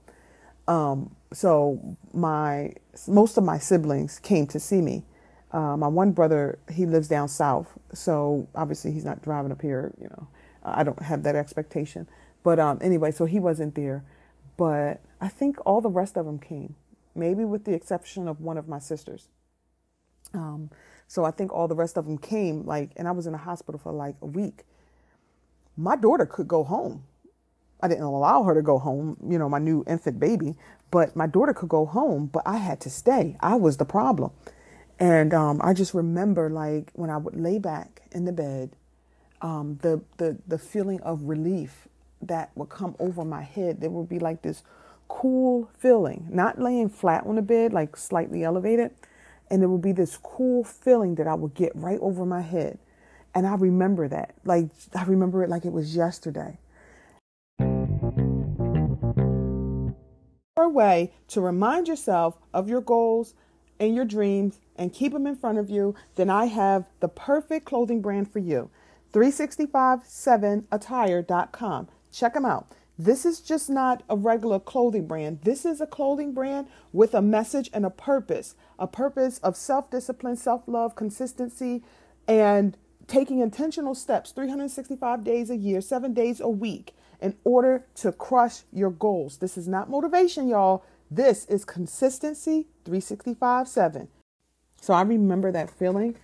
Um, 0.68 1.16
so 1.34 1.98
my 2.14 2.74
most 3.08 3.38
of 3.38 3.44
my 3.44 3.58
siblings 3.60 4.20
came 4.20 4.48
to 4.48 4.60
see 4.60 4.82
me. 4.82 5.04
Uh, 5.52 5.78
my 5.78 5.88
one 5.88 6.12
brother, 6.12 6.60
he 6.72 6.86
lives 6.86 7.08
down 7.08 7.28
south, 7.28 7.78
so 7.94 8.48
obviously 8.56 8.92
he's 8.92 9.06
not 9.06 9.22
driving 9.22 9.52
up 9.52 9.62
here, 9.62 9.94
you 10.02 10.08
know, 10.10 10.28
I 10.66 10.84
don't 10.84 11.02
have 11.02 11.24
that 11.24 11.36
expectation. 11.36 12.08
But 12.44 12.60
um, 12.60 12.80
anyway, 12.82 13.12
so 13.12 13.26
he 13.26 13.40
wasn't 13.40 13.76
there. 13.76 14.04
But 14.58 15.02
I 15.22 15.28
think 15.28 15.58
all 15.66 15.82
the 15.82 15.90
rest 15.90 16.18
of 16.18 16.26
them 16.26 16.40
came, 16.40 16.76
maybe 17.14 17.46
with 17.46 17.66
the 17.66 17.74
exception 17.74 18.28
of 18.28 18.42
one 18.42 18.58
of 18.58 18.68
my 18.68 18.80
sisters. 18.80 19.28
Um, 20.34 20.70
so 21.08 21.24
I 21.24 21.32
think 21.32 21.54
all 21.54 21.68
the 21.68 21.76
rest 21.76 21.98
of 21.98 22.06
them 22.06 22.18
came, 22.18 22.66
like, 22.66 22.92
and 22.96 23.08
I 23.08 23.12
was 23.12 23.28
in 23.28 23.34
the 23.34 23.40
hospital 23.40 23.80
for 23.80 23.92
like 23.92 24.16
a 24.22 24.26
week. 24.26 24.64
My 25.78 25.96
daughter 25.96 26.26
could 26.26 26.48
go 26.48 26.64
home. 26.64 27.04
I 27.82 27.88
didn't 27.88 28.04
allow 28.04 28.44
her 28.44 28.56
to 28.56 28.62
go 28.62 28.80
home, 28.80 29.18
you 29.28 29.38
know, 29.38 29.50
my 29.50 29.60
new 29.60 29.84
infant 29.88 30.20
baby, 30.20 30.56
but 30.90 31.16
my 31.16 31.28
daughter 31.28 31.54
could 31.54 31.70
go 31.70 31.86
home, 31.86 32.28
but 32.28 32.44
I 32.46 32.58
had 32.58 32.80
to 32.82 32.90
stay. 32.90 33.36
I 33.42 33.56
was 33.56 33.78
the 33.78 33.86
problem. 33.86 34.32
And 34.98 35.34
um, 35.34 35.60
I 35.62 35.74
just 35.74 35.94
remember, 35.94 36.50
like, 36.50 36.92
when 36.94 37.10
I 37.10 37.18
would 37.18 37.36
lay 37.36 37.60
back 37.60 38.04
in 38.14 38.26
the 38.26 38.32
bed 38.32 38.76
um, 39.42 39.80
the, 39.82 40.02
the, 40.18 40.38
the 40.48 40.58
feeling 40.58 41.00
of 41.02 41.24
relief 41.24 41.88
that 42.22 42.52
would 42.56 42.70
come 42.70 42.96
over 43.00 43.24
my 43.24 43.44
head. 43.44 43.82
There 43.82 43.90
would 43.90 44.10
be 44.10 44.20
like 44.20 44.42
this 44.42 44.64
cool 45.08 45.70
feeling, 45.78 46.28
not 46.30 46.60
laying 46.60 46.90
flat 46.90 47.26
on 47.26 47.36
the 47.36 47.42
bed, 47.42 47.74
like 47.74 47.96
slightly 47.98 48.44
elevated. 48.44 48.92
And 49.50 49.62
there 49.62 49.70
would 49.70 49.82
be 49.82 49.92
this 49.92 50.18
cool 50.18 50.64
feeling 50.64 51.16
that 51.16 51.28
I 51.28 51.36
would 51.36 51.54
get 51.54 51.72
right 51.76 52.00
over 52.02 52.26
my 52.26 52.42
head. 52.42 52.80
And 53.36 53.46
I 53.46 53.56
remember 53.56 54.08
that. 54.08 54.34
Like, 54.44 54.70
I 54.96 55.04
remember 55.04 55.44
it 55.44 55.50
like 55.50 55.66
it 55.66 55.74
was 55.74 55.96
yesterday. 55.96 56.58
A 60.58 60.70
way 60.70 61.14
to 61.28 61.42
remind 61.42 61.88
yourself 61.88 62.38
of 62.54 62.68
your 62.70 62.82
goals 62.82 63.36
and 63.80 63.94
your 63.94 64.06
dreams 64.06 64.60
and 64.78 64.94
keep 64.94 65.12
them 65.14 65.28
in 65.28 65.36
front 65.36 65.58
of 65.58 65.70
you, 65.70 65.96
then 66.16 66.30
I 66.30 66.46
have 66.46 66.86
the 67.02 67.10
perfect 67.10 67.66
clothing 67.66 68.02
brand 68.02 68.32
for 68.32 68.40
you. 68.40 68.70
365-7attire.com. 69.16 71.88
Check 72.12 72.34
them 72.34 72.46
out. 72.46 72.74
This 72.98 73.26
is 73.26 73.40
just 73.40 73.70
not 73.70 74.04
a 74.10 74.18
regular 74.18 74.60
clothing 74.60 75.08
brand. 75.08 75.40
This 75.44 75.66
is 75.66 75.80
a 75.82 75.88
clothing 75.88 76.34
brand 76.34 76.68
with 76.94 77.14
a 77.14 77.22
message 77.22 77.70
and 77.74 77.86
a 77.86 77.90
purpose 77.90 78.56
a 78.78 78.88
purpose 78.88 79.38
of 79.40 79.56
self 79.56 79.90
discipline, 79.90 80.36
self 80.36 80.64
love, 80.68 80.96
consistency, 80.96 81.84
and 82.28 82.78
taking 83.08 83.40
intentional 83.40 83.96
steps 83.96 84.32
365 84.32 85.24
days 85.24 85.50
a 85.50 85.56
year, 85.56 85.80
seven 85.82 86.14
days 86.14 86.42
a 86.42 86.50
week 86.50 86.94
in 87.22 87.36
order 87.46 87.86
to 87.96 88.12
crush 88.12 88.64
your 88.74 88.92
goals. 88.92 89.38
This 89.38 89.58
is 89.58 89.68
not 89.68 89.90
motivation, 89.90 90.50
y'all. 90.50 90.84
This 91.10 91.46
is 91.46 91.64
consistency 91.64 92.68
365 92.84 93.68
7. 93.68 94.08
So 94.82 94.94
I 94.94 95.04
remember 95.04 95.52
that 95.52 95.70
feeling 95.70 96.18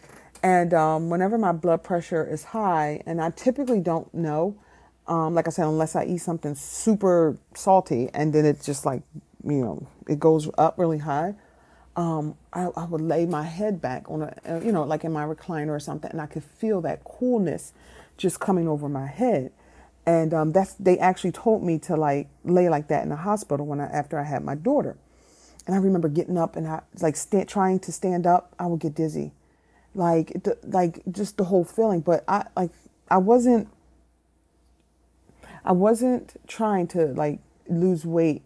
And 0.43 0.73
um, 0.73 1.09
whenever 1.09 1.37
my 1.37 1.51
blood 1.51 1.83
pressure 1.83 2.25
is 2.25 2.43
high, 2.43 3.03
and 3.05 3.21
I 3.21 3.29
typically 3.31 3.79
don't 3.79 4.11
know, 4.13 4.55
um, 5.07 5.35
like 5.35 5.47
I 5.47 5.51
said, 5.51 5.65
unless 5.65 5.95
I 5.95 6.05
eat 6.05 6.19
something 6.19 6.55
super 6.55 7.37
salty 7.53 8.09
and 8.13 8.33
then 8.33 8.45
it's 8.45 8.65
just 8.65 8.85
like, 8.85 9.01
you 9.43 9.61
know, 9.61 9.87
it 10.07 10.19
goes 10.19 10.49
up 10.57 10.77
really 10.77 10.99
high, 10.99 11.35
um, 11.95 12.35
I, 12.53 12.67
I, 12.75 12.85
would 12.85 13.01
lay 13.01 13.25
my 13.25 13.43
head 13.43 13.81
back 13.81 14.09
on 14.09 14.21
a, 14.21 14.35
uh, 14.47 14.61
you 14.61 14.71
know, 14.71 14.83
like 14.83 15.03
in 15.03 15.11
my 15.11 15.25
recliner 15.25 15.69
or 15.69 15.79
something, 15.79 16.09
and 16.09 16.21
I 16.21 16.25
could 16.25 16.43
feel 16.43 16.81
that 16.81 17.03
coolness 17.03 17.73
just 18.17 18.39
coming 18.39 18.67
over 18.67 18.87
my 18.87 19.07
head. 19.07 19.51
And 20.05 20.33
um, 20.33 20.51
that's 20.51 20.73
they 20.75 20.97
actually 20.97 21.33
told 21.33 21.63
me 21.63 21.77
to 21.79 21.95
like 21.95 22.29
lay 22.43 22.69
like 22.69 22.87
that 22.87 23.03
in 23.03 23.09
the 23.09 23.17
hospital 23.17 23.65
when 23.65 23.79
I 23.79 23.85
after 23.85 24.17
I 24.17 24.23
had 24.23 24.43
my 24.43 24.55
daughter. 24.55 24.97
And 25.67 25.75
I 25.75 25.79
remember 25.79 26.07
getting 26.07 26.37
up 26.37 26.55
and 26.55 26.67
I 26.67 26.81
like 27.01 27.15
st- 27.15 27.47
trying 27.47 27.79
to 27.79 27.91
stand 27.91 28.25
up, 28.25 28.55
I 28.57 28.65
would 28.67 28.79
get 28.79 28.95
dizzy, 28.95 29.31
like 29.93 30.43
the, 30.43 30.57
like 30.63 31.01
just 31.11 31.37
the 31.37 31.45
whole 31.45 31.63
feeling. 31.63 32.01
But 32.01 32.23
I 32.27 32.45
like 32.55 32.71
I 33.09 33.17
wasn't 33.17 33.67
I 35.63 35.71
wasn't 35.73 36.39
trying 36.47 36.87
to 36.89 37.07
like 37.07 37.39
lose 37.67 38.05
weight 38.05 38.43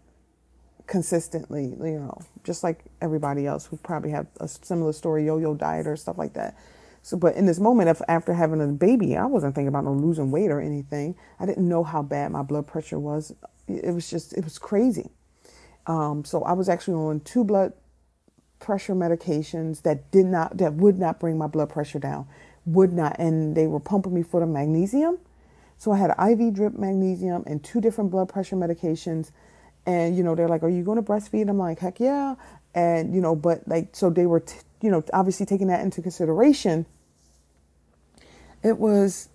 consistently, 0.87 1.63
you 1.65 1.99
know, 1.99 2.19
just 2.43 2.63
like 2.63 2.83
everybody 3.01 3.45
else 3.45 3.65
who 3.65 3.77
probably 3.77 4.11
have 4.11 4.27
a 4.39 4.47
similar 4.47 4.93
story, 4.93 5.25
yo-yo 5.25 5.55
diet 5.55 5.87
or 5.87 5.95
stuff 5.95 6.17
like 6.17 6.33
that. 6.33 6.55
So, 7.01 7.17
but 7.17 7.35
in 7.35 7.45
this 7.45 7.59
moment, 7.59 7.89
if 7.89 8.01
after 8.07 8.33
having 8.33 8.61
a 8.61 8.67
baby, 8.67 9.15
I 9.15 9.25
wasn't 9.25 9.53
thinking 9.53 9.67
about 9.67 9.83
no 9.83 9.93
losing 9.93 10.31
weight 10.31 10.49
or 10.49 10.59
anything. 10.59 11.15
I 11.39 11.45
didn't 11.45 11.67
know 11.67 11.83
how 11.83 12.01
bad 12.01 12.31
my 12.31 12.41
blood 12.41 12.67
pressure 12.67 12.99
was. 12.99 13.33
It 13.67 13.93
was 13.93 14.09
just, 14.09 14.33
it 14.33 14.43
was 14.43 14.57
crazy. 14.57 15.11
Um, 15.87 16.25
so 16.25 16.43
I 16.43 16.53
was 16.53 16.67
actually 16.67 16.95
on 16.95 17.19
two 17.19 17.43
blood 17.43 17.73
pressure 18.65 18.95
medications 18.95 19.83
that 19.83 20.09
did 20.09 20.25
not, 20.25 20.57
that 20.57 20.73
would 20.73 20.97
not 20.97 21.19
bring 21.19 21.37
my 21.37 21.45
blood 21.45 21.69
pressure 21.69 21.99
down, 21.99 22.27
would 22.65 22.91
not, 22.91 23.15
and 23.19 23.55
they 23.55 23.67
were 23.67 23.79
pumping 23.79 24.13
me 24.13 24.23
for 24.23 24.39
the 24.39 24.47
magnesium. 24.47 25.19
So 25.77 25.91
I 25.91 25.97
had 25.97 26.09
IV 26.17 26.55
drip 26.55 26.73
magnesium 26.77 27.43
and 27.45 27.63
two 27.63 27.79
different 27.79 28.09
blood 28.09 28.27
pressure 28.27 28.55
medications. 28.55 29.31
And 29.85 30.17
you 30.17 30.23
know 30.23 30.33
they're 30.33 30.47
like 30.47 30.63
are 30.63 30.69
you 30.69 30.83
going 30.83 30.95
to 30.95 31.03
breastfeed? 31.03 31.47
I'm 31.47 31.59
like 31.59 31.77
heck 31.77 31.99
yeah. 31.99 32.35
And 32.73 33.13
you 33.13 33.21
know 33.21 33.35
but 33.35 33.67
like 33.67 33.89
so 33.95 34.09
they 34.09 34.25
were 34.25 34.39
t- 34.39 34.57
you 34.81 34.89
know 34.89 35.03
obviously 35.13 35.45
taking 35.45 35.67
that 35.67 35.81
into 35.81 36.01
consideration. 36.01 36.87
It 38.63 38.79
was 38.79 39.29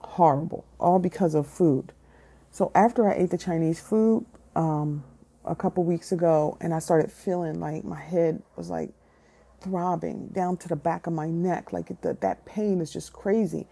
horrible 0.00 0.66
all 0.78 0.98
because 0.98 1.34
of 1.34 1.46
food. 1.46 1.92
So 2.50 2.70
after 2.74 3.08
i 3.08 3.14
ate 3.14 3.30
the 3.30 3.38
chinese 3.38 3.80
food 3.80 4.26
um, 4.56 5.04
a 5.44 5.54
couple 5.54 5.84
weeks 5.84 6.12
ago 6.12 6.56
and 6.60 6.74
i 6.74 6.78
started 6.78 7.10
feeling 7.10 7.60
like 7.60 7.84
my 7.84 8.00
head 8.00 8.42
was 8.56 8.68
like 8.70 8.90
throbbing 9.60 10.28
down 10.28 10.56
to 10.56 10.68
the 10.68 10.76
back 10.76 11.06
of 11.06 11.12
my 11.12 11.26
neck 11.26 11.72
like 11.72 11.88
the, 12.02 12.16
that 12.20 12.44
pain 12.46 12.80
is 12.80 12.92
just 12.92 13.12
crazy 13.12 13.66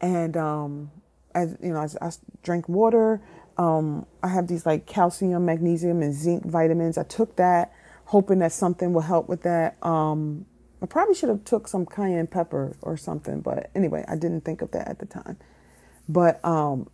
and 0.00 0.36
um, 0.36 0.90
as 1.34 1.56
you 1.62 1.72
know 1.72 1.80
as 1.80 1.96
i 2.00 2.10
drank 2.42 2.68
water 2.68 3.20
um, 3.58 4.06
I 4.22 4.28
have 4.28 4.46
these 4.46 4.66
like 4.66 4.86
calcium, 4.86 5.44
magnesium, 5.44 6.02
and 6.02 6.14
zinc 6.14 6.44
vitamins. 6.44 6.98
I 6.98 7.04
took 7.04 7.36
that, 7.36 7.72
hoping 8.06 8.38
that 8.40 8.52
something 8.52 8.92
will 8.92 9.02
help 9.02 9.28
with 9.28 9.42
that. 9.42 9.76
Um, 9.84 10.46
I 10.80 10.86
probably 10.86 11.14
should 11.14 11.28
have 11.28 11.44
took 11.44 11.68
some 11.68 11.86
cayenne 11.86 12.26
pepper 12.26 12.76
or 12.82 12.96
something, 12.96 13.40
but 13.40 13.70
anyway, 13.74 14.04
I 14.08 14.16
didn't 14.16 14.44
think 14.44 14.62
of 14.62 14.72
that 14.72 14.88
at 14.88 14.98
the 14.98 15.06
time. 15.06 15.36
But 16.08 16.44
um, 16.44 16.90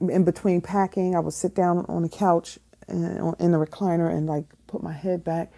in 0.00 0.24
between 0.24 0.60
packing, 0.60 1.14
I 1.14 1.20
would 1.20 1.34
sit 1.34 1.54
down 1.54 1.84
on 1.88 2.02
the 2.02 2.08
couch 2.08 2.58
and, 2.88 3.34
in 3.38 3.52
the 3.52 3.58
recliner 3.58 4.10
and 4.10 4.26
like 4.26 4.46
put 4.66 4.82
my 4.82 4.92
head 4.92 5.24
back, 5.24 5.52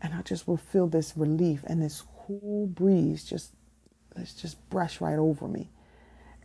and 0.00 0.14
I 0.14 0.22
just 0.22 0.46
will 0.46 0.56
feel 0.56 0.86
this 0.86 1.16
relief 1.16 1.62
and 1.66 1.82
this 1.82 2.02
cool 2.26 2.66
breeze 2.66 3.24
just 3.24 3.52
let's 4.16 4.34
just 4.34 4.68
brush 4.70 5.00
right 5.00 5.18
over 5.18 5.46
me, 5.46 5.70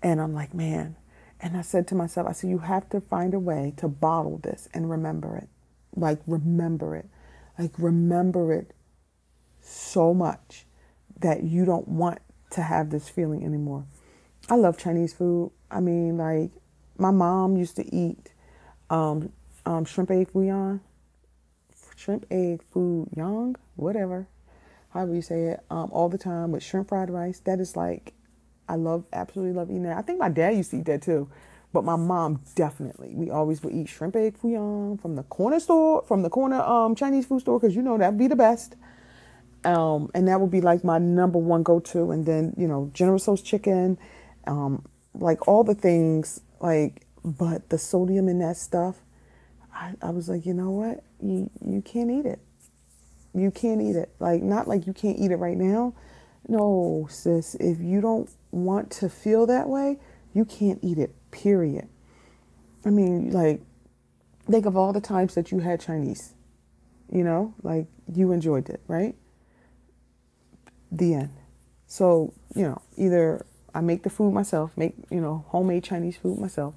and 0.04 0.22
I'm 0.22 0.34
like, 0.34 0.54
man, 0.54 0.96
and 1.40 1.58
I 1.58 1.62
said 1.62 1.88
to 1.88 1.96
myself, 1.96 2.28
I 2.28 2.34
said, 2.34 2.50
you 2.50 2.60
have 2.60 2.88
to 2.90 3.02
find 3.02 3.34
a 3.34 3.40
way 3.40 3.74
to 3.78 3.88
bottle 3.88 4.38
this 4.38 4.70
and 4.74 4.90
remember 4.90 5.38
it. 5.38 5.50
Like, 5.96 6.20
remember 6.28 6.96
it. 6.96 7.08
Like, 7.58 7.72
remember 7.78 8.54
it 8.54 8.74
so 9.60 10.14
much 10.14 10.66
that 11.20 11.44
you 11.44 11.66
don't 11.66 11.88
want 11.88 12.20
to 12.52 12.62
have 12.62 12.92
this 12.92 13.10
feeling 13.10 13.44
anymore. 13.44 13.86
I 14.50 14.56
love 14.56 14.78
Chinese 14.78 15.14
food. 15.14 15.52
I 15.72 15.80
mean, 15.80 16.18
like, 16.18 16.52
my 16.98 17.12
mom 17.12 17.58
used 17.58 17.76
to 17.78 17.96
eat 17.96 18.32
um, 18.90 19.32
um, 19.66 19.86
shrimp 19.86 20.12
egg 20.12 20.30
young, 20.34 20.82
shrimp 21.96 22.26
egg 22.32 22.64
foo 22.72 23.08
young, 23.16 23.56
whatever, 23.76 24.28
however 24.90 25.16
you 25.16 25.22
say 25.22 25.44
it, 25.44 25.60
um, 25.70 25.90
all 25.92 26.10
the 26.10 26.18
time 26.18 26.52
with 26.52 26.64
shrimp 26.64 26.90
fried 26.90 27.10
rice. 27.10 27.40
That 27.40 27.60
is 27.60 27.76
like 27.76 28.14
I 28.68 28.76
love, 28.76 29.06
absolutely 29.12 29.54
love 29.54 29.70
eating 29.70 29.84
that. 29.84 29.98
I 29.98 30.02
think 30.02 30.20
my 30.20 30.30
dad 30.30 30.56
used 30.56 30.72
to 30.72 30.78
eat 30.78 30.86
that 30.86 31.02
too. 31.02 31.30
But 31.74 31.86
my 31.86 31.96
mom 31.96 32.42
definitely. 32.56 33.14
We 33.16 33.30
always 33.30 33.64
would 33.64 33.74
eat 33.74 33.88
shrimp 33.88 34.16
egg 34.16 34.36
young 34.44 34.98
from 34.98 35.16
the 35.16 35.24
corner 35.24 35.60
store, 35.60 36.04
from 36.06 36.22
the 36.22 36.30
corner 36.30 36.62
um, 36.62 36.96
Chinese 36.96 37.26
food 37.26 37.42
store, 37.42 37.60
because 37.60 37.76
you 37.76 37.82
know 37.82 37.98
that'd 37.98 38.20
be 38.20 38.28
the 38.28 38.36
best. 38.36 38.76
Um, 39.64 40.10
and 40.14 40.28
that 40.28 40.42
would 40.42 40.52
be 40.52 40.60
like 40.60 40.84
my 40.84 40.98
number 40.98 41.38
one 41.38 41.64
go 41.64 41.80
to. 41.80 42.12
And 42.12 42.26
then, 42.26 42.54
you 42.58 42.68
know, 42.68 42.90
General 42.94 43.20
Tso's 43.20 43.42
chicken, 43.42 43.98
um, 44.48 44.86
like 45.14 45.48
all 45.48 45.64
the 45.64 45.76
things, 45.76 46.42
like, 46.60 47.06
but 47.24 47.70
the 47.70 47.78
sodium 47.78 48.28
in 48.28 48.40
that 48.40 48.58
stuff, 48.58 48.98
I, 49.82 49.96
I 50.02 50.10
was 50.12 50.30
like, 50.30 50.46
you 50.46 50.54
know 50.54 50.70
what? 50.70 51.04
You, 51.22 51.50
you 51.66 51.82
can't 51.82 52.12
eat 52.12 52.26
it. 52.28 52.40
You 53.34 53.50
can't 53.50 53.82
eat 53.82 53.96
it. 53.96 54.14
Like, 54.20 54.44
not 54.44 54.68
like 54.68 54.86
you 54.86 54.94
can't 54.94 55.18
eat 55.18 55.32
it 55.32 55.38
right 55.38 55.58
now. 55.58 55.96
No, 56.48 57.08
sis, 57.10 57.56
if 57.56 57.80
you 57.82 58.00
don't 58.00 58.30
want 58.52 58.92
to 58.92 59.10
feel 59.10 59.48
that 59.48 59.68
way, 59.68 59.98
you 60.34 60.46
can't 60.46 60.80
eat 60.84 61.00
it, 61.00 61.16
period. 61.32 61.88
I 62.86 62.90
mean, 62.90 63.32
like, 63.32 63.62
think 64.50 64.66
of 64.66 64.78
all 64.78 64.94
the 64.94 65.02
times 65.02 65.34
that 65.36 65.52
you 65.52 65.60
had 65.60 65.80
Chinese, 65.80 66.34
you 67.12 67.24
know, 67.24 67.54
like 67.64 67.88
you 68.14 68.32
enjoyed 68.32 68.70
it, 68.70 68.82
right? 68.88 69.16
The 70.92 71.14
end. 71.16 71.34
So, 71.88 72.34
you 72.56 72.64
know, 72.64 72.82
either 72.98 73.46
I 73.74 73.82
make 73.82 74.04
the 74.04 74.10
food 74.10 74.34
myself, 74.34 74.72
make, 74.76 74.96
you 75.10 75.22
know, 75.22 75.46
homemade 75.50 75.84
Chinese 75.84 76.18
food 76.18 76.40
myself, 76.40 76.76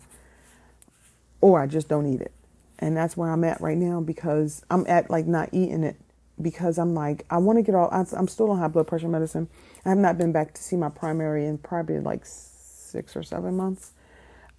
or 1.40 1.61
I 1.61 1.66
just 1.66 1.88
don't 1.88 2.06
eat 2.06 2.20
it. 2.20 2.32
And 2.78 2.97
that's 2.97 3.16
where 3.16 3.31
I'm 3.31 3.45
at 3.45 3.61
right 3.61 3.78
now 3.78 4.00
because 4.00 4.64
I'm 4.71 4.85
at 4.88 5.11
like 5.11 5.26
not 5.26 5.50
eating 5.52 5.85
it 5.85 5.97
because 6.40 6.78
I'm 6.78 6.95
like, 6.95 7.25
I 7.31 7.38
want 7.38 7.59
to 7.59 7.62
get 7.62 7.75
off, 7.75 8.12
I'm 8.12 8.28
still 8.28 8.50
on 8.50 8.59
high 8.59 8.69
blood 8.69 8.87
pressure 8.87 9.09
medicine. 9.09 9.49
I 9.85 9.90
have 9.90 9.99
not 9.99 10.19
been 10.19 10.33
back 10.33 10.54
to 10.54 10.62
see 10.62 10.76
my 10.76 10.88
primary 10.88 11.47
in 11.47 11.59
probably 11.59 12.00
like 12.00 12.23
six 12.25 13.16
or 13.16 13.23
seven 13.23 13.57
months. 13.57 13.93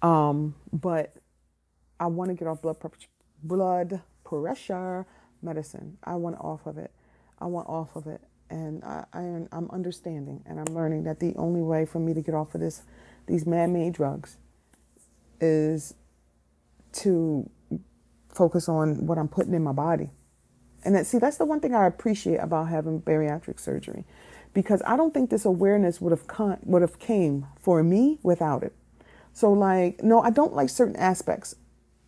Um, 0.02 0.54
but 0.72 1.14
I 2.00 2.06
want 2.06 2.30
to 2.30 2.34
get 2.34 2.48
off 2.48 2.62
blood 2.62 2.80
pressure, 2.80 3.08
blood 3.42 4.02
pressure 4.24 5.06
medicine. 5.42 5.98
I 6.04 6.14
want 6.14 6.36
off 6.40 6.66
of 6.66 6.78
it. 6.78 6.92
I 7.38 7.46
want 7.46 7.68
off 7.68 7.96
of 7.96 8.06
it. 8.06 8.22
And 8.48 8.84
I, 8.84 9.04
I, 9.12 9.20
I'm 9.20 9.68
understanding 9.70 10.42
and 10.46 10.60
I'm 10.60 10.74
learning 10.74 11.04
that 11.04 11.20
the 11.20 11.34
only 11.36 11.62
way 11.62 11.84
for 11.84 11.98
me 11.98 12.14
to 12.14 12.22
get 12.22 12.34
off 12.34 12.54
of 12.54 12.60
this, 12.60 12.82
these 13.26 13.44
man-made 13.44 13.92
drugs 13.92 14.38
is 15.40 15.94
to 16.92 17.50
focus 18.36 18.68
on 18.68 19.06
what 19.06 19.18
I'm 19.18 19.28
putting 19.28 19.54
in 19.54 19.62
my 19.64 19.72
body 19.72 20.10
and 20.86 20.94
that, 20.94 21.04
see, 21.04 21.18
that's 21.18 21.36
the 21.36 21.44
one 21.44 21.58
thing 21.58 21.74
I 21.74 21.86
appreciate 21.86 22.36
about 22.36 22.68
having 22.68 23.02
bariatric 23.02 23.58
surgery, 23.58 24.04
because 24.54 24.80
I 24.86 24.96
don't 24.96 25.12
think 25.12 25.30
this 25.30 25.44
awareness 25.44 26.00
would 26.00 26.12
have 26.12 26.28
come, 26.28 26.58
would 26.62 26.80
have 26.80 27.00
came 27.00 27.48
for 27.58 27.82
me 27.82 28.20
without 28.22 28.62
it. 28.62 28.72
So, 29.32 29.52
like, 29.52 30.02
no, 30.04 30.20
I 30.20 30.30
don't 30.30 30.54
like 30.54 30.70
certain 30.70 30.94
aspects 30.94 31.56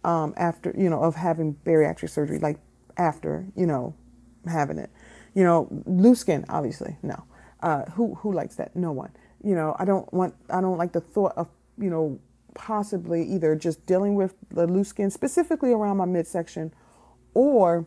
um, 0.04 0.32
after 0.36 0.72
you 0.78 0.88
know 0.88 1.02
of 1.02 1.16
having 1.16 1.56
bariatric 1.64 2.08
surgery, 2.08 2.38
like 2.38 2.58
after 2.96 3.48
you 3.56 3.66
know 3.66 3.96
having 4.46 4.78
it. 4.78 4.90
You 5.34 5.42
know, 5.42 5.68
loose 5.84 6.20
skin, 6.20 6.44
obviously, 6.48 6.96
no. 7.02 7.24
Uh, 7.60 7.84
who 7.90 8.14
who 8.14 8.32
likes 8.32 8.54
that? 8.56 8.76
No 8.76 8.92
one. 8.92 9.10
You 9.42 9.56
know, 9.56 9.74
I 9.78 9.84
don't 9.84 10.10
want. 10.14 10.36
I 10.48 10.60
don't 10.60 10.78
like 10.78 10.92
the 10.92 11.00
thought 11.00 11.32
of 11.36 11.48
you 11.78 11.90
know 11.90 12.20
possibly 12.58 13.22
either 13.22 13.54
just 13.54 13.86
dealing 13.86 14.14
with 14.14 14.34
the 14.50 14.66
loose 14.66 14.88
skin 14.88 15.10
specifically 15.10 15.72
around 15.72 15.96
my 15.96 16.04
midsection, 16.04 16.74
or 17.32 17.86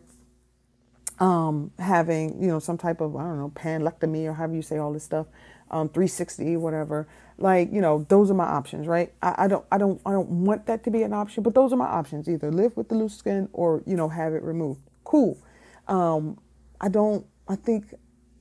um, 1.19 1.71
having 1.77 2.41
you 2.41 2.47
know 2.47 2.57
some 2.57 2.77
type 2.77 2.99
of 3.01 3.15
I 3.15 3.23
don't 3.23 3.37
know 3.37 3.51
panlectomy 3.53 4.25
or 4.25 4.33
however 4.33 4.55
you 4.55 4.63
say 4.63 4.77
all 4.77 4.91
this 4.91 5.03
stuff, 5.03 5.27
um, 5.69 5.89
360 5.89 6.57
whatever. 6.57 7.07
Like 7.37 7.71
you 7.71 7.81
know 7.81 8.05
those 8.09 8.31
are 8.31 8.33
my 8.33 8.45
options, 8.45 8.87
right? 8.87 9.13
I, 9.21 9.35
I 9.45 9.47
don't 9.47 9.65
I 9.71 9.77
don't 9.77 10.01
I 10.05 10.11
don't 10.11 10.29
want 10.29 10.65
that 10.65 10.83
to 10.85 10.91
be 10.91 11.03
an 11.03 11.13
option, 11.13 11.43
but 11.43 11.53
those 11.53 11.71
are 11.71 11.77
my 11.77 11.85
options. 11.85 12.27
Either 12.27 12.51
live 12.51 12.75
with 12.75 12.89
the 12.89 12.95
loose 12.95 13.15
skin 13.15 13.49
or 13.53 13.83
you 13.85 13.95
know 13.95 14.09
have 14.09 14.33
it 14.33 14.41
removed. 14.41 14.81
Cool. 15.03 15.37
Um, 15.87 16.39
I 16.79 16.89
don't. 16.89 17.25
I 17.47 17.55
think 17.55 17.93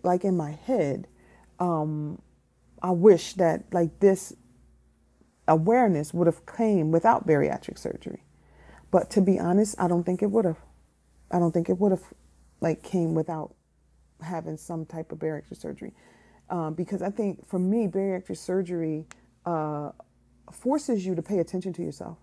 like 0.03 0.25
in 0.25 0.37
my 0.37 0.53
head, 0.53 1.09
um, 1.59 2.23
I 2.83 2.93
wish 2.93 3.35
that 3.35 3.65
like 3.73 3.99
this 4.01 4.35
awareness 5.49 6.15
would 6.15 6.27
have 6.29 6.47
came 6.47 6.93
without 6.93 7.27
bariatric 7.27 7.79
surgery. 7.79 8.25
But 8.91 9.11
to 9.13 9.21
be 9.23 9.39
honest, 9.41 9.77
I 9.79 9.89
don't 9.89 10.05
think 10.05 10.23
it 10.23 10.31
would 10.31 10.45
have. 10.47 10.59
I 11.31 11.39
don't 11.41 11.53
think 11.53 11.69
it 11.71 11.79
would 11.81 11.93
have 11.93 12.05
like 12.61 12.83
came 12.83 13.15
without 13.15 13.55
having 14.23 14.57
some 14.59 14.87
type 14.87 15.13
of 15.13 15.19
bariatric 15.21 15.57
surgery. 15.61 15.93
um, 16.51 16.75
because 16.75 17.03
I 17.03 17.11
think 17.11 17.47
for 17.49 17.59
me, 17.59 17.89
bariatric 17.89 18.37
surgery 18.39 19.07
uh, 19.47 19.91
forces 20.53 21.07
you 21.07 21.15
to 21.17 21.23
pay 21.23 21.39
attention 21.39 21.73
to 21.75 21.83
yourself. 21.83 22.19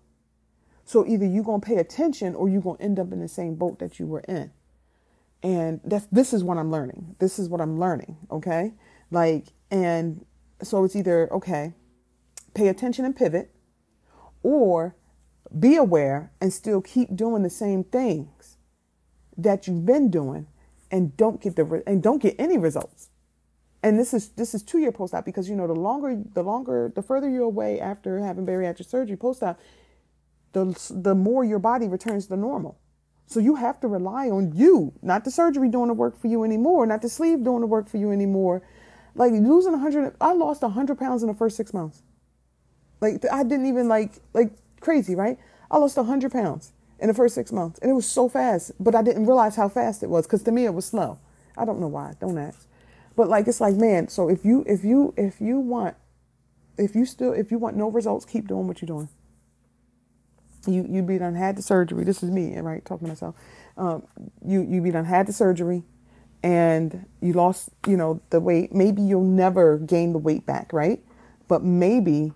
So 0.84 1.06
either 1.06 1.26
you're 1.26 1.44
gonna 1.44 1.60
pay 1.60 1.76
attention 1.76 2.34
or 2.34 2.48
you're 2.48 2.62
gonna 2.62 2.80
end 2.80 2.98
up 3.00 3.12
in 3.12 3.20
the 3.20 3.28
same 3.28 3.56
boat 3.56 3.78
that 3.80 3.98
you 4.00 4.06
were 4.06 4.20
in. 4.22 4.52
And 5.42 5.80
that's 5.84 6.06
this 6.12 6.32
is 6.34 6.44
what 6.44 6.58
I'm 6.58 6.70
learning. 6.70 7.16
This 7.20 7.38
is 7.38 7.48
what 7.48 7.60
I'm 7.60 7.78
learning. 7.80 8.18
Okay, 8.30 8.74
like 9.10 9.46
and 9.70 10.24
so 10.62 10.84
it's 10.84 10.96
either 10.96 11.32
okay, 11.32 11.74
pay 12.58 12.68
attention 12.68 13.04
and 13.04 13.14
pivot, 13.14 13.54
or 14.42 14.96
be 15.56 15.76
aware 15.76 16.32
and 16.40 16.52
still 16.52 16.82
keep 16.82 17.14
doing 17.14 17.42
the 17.42 17.50
same 17.50 17.84
things 17.84 18.56
that 19.36 19.66
you've 19.66 19.86
been 19.86 20.10
doing 20.10 20.46
and 20.90 21.16
don't 21.16 21.40
get 21.40 21.54
the 21.56 21.82
and 21.86 22.02
don't 22.02 22.20
get 22.20 22.34
any 22.38 22.58
results. 22.58 23.10
And 23.82 23.98
this 23.98 24.12
is 24.12 24.30
this 24.30 24.54
is 24.54 24.62
two 24.62 24.78
year 24.78 24.90
post 24.90 25.14
op 25.14 25.24
because 25.24 25.48
you 25.48 25.54
know 25.54 25.68
the 25.68 25.74
longer 25.74 26.20
the 26.34 26.42
longer 26.42 26.92
the 26.94 27.02
further 27.02 27.30
you're 27.30 27.44
away 27.44 27.78
after 27.78 28.18
having 28.18 28.44
bariatric 28.44 28.86
surgery 28.86 29.16
post 29.16 29.42
op 29.42 29.60
the 30.52 30.64
the 30.90 31.14
more 31.14 31.44
your 31.44 31.60
body 31.60 31.86
returns 31.86 32.26
to 32.26 32.36
normal. 32.36 32.78
So 33.26 33.40
you 33.40 33.56
have 33.56 33.78
to 33.80 33.88
rely 33.88 34.28
on 34.30 34.52
you 34.52 34.92
not 35.00 35.24
the 35.24 35.30
surgery 35.30 35.68
doing 35.68 35.88
the 35.88 35.94
work 35.94 36.20
for 36.20 36.26
you 36.26 36.42
anymore 36.42 36.86
not 36.86 37.02
the 37.02 37.08
sleeve 37.08 37.44
doing 37.44 37.60
the 37.60 37.66
work 37.66 37.88
for 37.88 37.98
you 37.98 38.10
anymore. 38.10 38.62
Like 39.14 39.32
losing 39.32 39.72
100 39.72 40.16
i 40.20 40.32
lost 40.32 40.62
100 40.62 40.98
pounds 40.98 41.22
in 41.22 41.28
the 41.28 41.34
first 41.34 41.56
six 41.56 41.72
months 41.72 42.02
like 43.00 43.24
i 43.32 43.42
didn't 43.42 43.66
even 43.66 43.88
like 43.88 44.14
like 44.34 44.50
crazy, 44.80 45.14
right? 45.14 45.38
I 45.70 45.78
lost 45.78 45.96
100 45.96 46.32
pounds 46.32 46.72
in 46.98 47.08
the 47.08 47.14
first 47.14 47.34
six 47.34 47.52
months. 47.52 47.78
And 47.80 47.90
it 47.90 47.94
was 47.94 48.06
so 48.10 48.28
fast, 48.28 48.72
but 48.80 48.94
I 48.94 49.02
didn't 49.02 49.26
realize 49.26 49.56
how 49.56 49.68
fast 49.68 50.02
it 50.02 50.10
was 50.10 50.26
because 50.26 50.42
to 50.44 50.52
me 50.52 50.64
it 50.64 50.74
was 50.74 50.86
slow. 50.86 51.18
I 51.56 51.64
don't 51.64 51.80
know 51.80 51.88
why. 51.88 52.14
Don't 52.20 52.38
ask. 52.38 52.66
But 53.16 53.28
like 53.28 53.48
it's 53.48 53.60
like, 53.60 53.74
man, 53.74 54.08
so 54.08 54.28
if 54.28 54.44
you 54.44 54.64
if 54.66 54.84
you 54.84 55.12
if 55.16 55.40
you 55.40 55.58
want 55.58 55.96
if 56.76 56.94
you 56.94 57.04
still 57.04 57.32
if 57.32 57.50
you 57.50 57.58
want 57.58 57.76
no 57.76 57.90
results, 57.90 58.24
keep 58.24 58.46
doing 58.46 58.66
what 58.66 58.80
you're 58.80 58.86
doing. 58.86 59.08
You 60.66 60.86
you 60.88 61.02
be 61.02 61.18
done 61.18 61.34
had 61.34 61.56
the 61.56 61.62
surgery. 61.62 62.04
This 62.04 62.22
is 62.22 62.30
me, 62.30 62.56
right? 62.58 62.84
Talking 62.84 63.06
to 63.06 63.10
myself. 63.10 63.34
Um, 63.76 64.06
you 64.44 64.62
you 64.62 64.80
be 64.80 64.90
done 64.90 65.04
had 65.04 65.26
the 65.26 65.32
surgery 65.32 65.82
and 66.42 67.06
you 67.20 67.32
lost, 67.32 67.70
you 67.86 67.96
know, 67.96 68.20
the 68.30 68.38
weight. 68.38 68.72
Maybe 68.72 69.02
you'll 69.02 69.22
never 69.22 69.78
gain 69.78 70.12
the 70.12 70.18
weight 70.18 70.46
back, 70.46 70.72
right? 70.72 71.02
But 71.48 71.64
maybe 71.64 72.32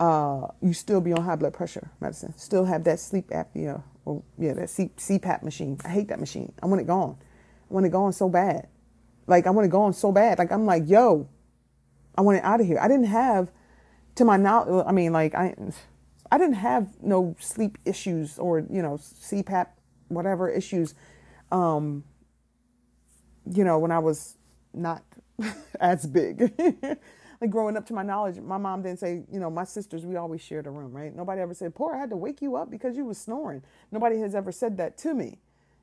uh, 0.00 0.48
you 0.60 0.72
still 0.72 1.00
be 1.00 1.12
on 1.12 1.22
high 1.22 1.36
blood 1.36 1.52
pressure 1.52 1.90
medicine, 2.00 2.34
still 2.36 2.64
have 2.64 2.84
that 2.84 2.98
sleep 2.98 3.28
apnea, 3.28 3.82
or 4.04 4.22
yeah, 4.38 4.52
that 4.54 4.70
C- 4.70 4.90
CPAP 4.96 5.42
machine. 5.42 5.78
I 5.84 5.88
hate 5.88 6.08
that 6.08 6.20
machine. 6.20 6.52
I 6.62 6.66
want 6.66 6.80
it 6.80 6.86
gone. 6.86 7.16
I 7.70 7.74
want 7.74 7.86
it 7.86 7.90
gone 7.92 8.12
so 8.12 8.28
bad. 8.28 8.68
Like 9.26 9.46
I 9.46 9.50
want 9.50 9.66
it 9.66 9.70
gone 9.70 9.92
so 9.92 10.12
bad. 10.12 10.38
Like 10.38 10.50
I'm 10.50 10.66
like, 10.66 10.84
yo, 10.86 11.28
I 12.16 12.22
want 12.22 12.38
it 12.38 12.44
out 12.44 12.60
of 12.60 12.66
here. 12.66 12.78
I 12.80 12.88
didn't 12.88 13.06
have, 13.06 13.50
to 14.16 14.24
my 14.24 14.36
knowledge, 14.36 14.84
I 14.86 14.92
mean, 14.92 15.12
like 15.12 15.34
I, 15.34 15.54
I 16.30 16.38
didn't 16.38 16.54
have 16.54 17.00
no 17.00 17.36
sleep 17.38 17.78
issues 17.84 18.38
or 18.38 18.60
you 18.60 18.82
know 18.82 18.96
CPAP 18.96 19.66
whatever 20.08 20.48
issues, 20.48 20.94
um, 21.52 22.04
you 23.50 23.64
know 23.64 23.78
when 23.78 23.92
I 23.92 24.00
was 24.00 24.36
not 24.72 25.04
as 25.80 26.06
big. 26.06 26.52
like 27.44 27.52
growing 27.52 27.76
up 27.76 27.86
to 27.86 27.94
my 27.94 28.02
knowledge, 28.02 28.40
my 28.40 28.58
mom 28.58 28.82
didn't 28.82 29.00
say, 29.00 29.22
you 29.32 29.38
know, 29.40 29.50
my 29.50 29.64
sisters, 29.64 30.06
we 30.06 30.16
always 30.16 30.40
shared 30.40 30.66
a 30.66 30.70
room, 30.70 30.92
right? 30.92 31.14
Nobody 31.14 31.42
ever 31.42 31.54
said, 31.54 31.74
poor, 31.74 31.94
I 31.94 32.00
had 32.00 32.10
to 32.10 32.16
wake 32.16 32.42
you 32.42 32.56
up 32.56 32.70
because 32.70 32.96
you 32.96 33.04
was 33.04 33.18
snoring. 33.18 33.62
Nobody 33.92 34.18
has 34.20 34.34
ever 34.34 34.52
said 34.52 34.78
that 34.78 34.98
to 35.00 35.14
me, 35.14 35.38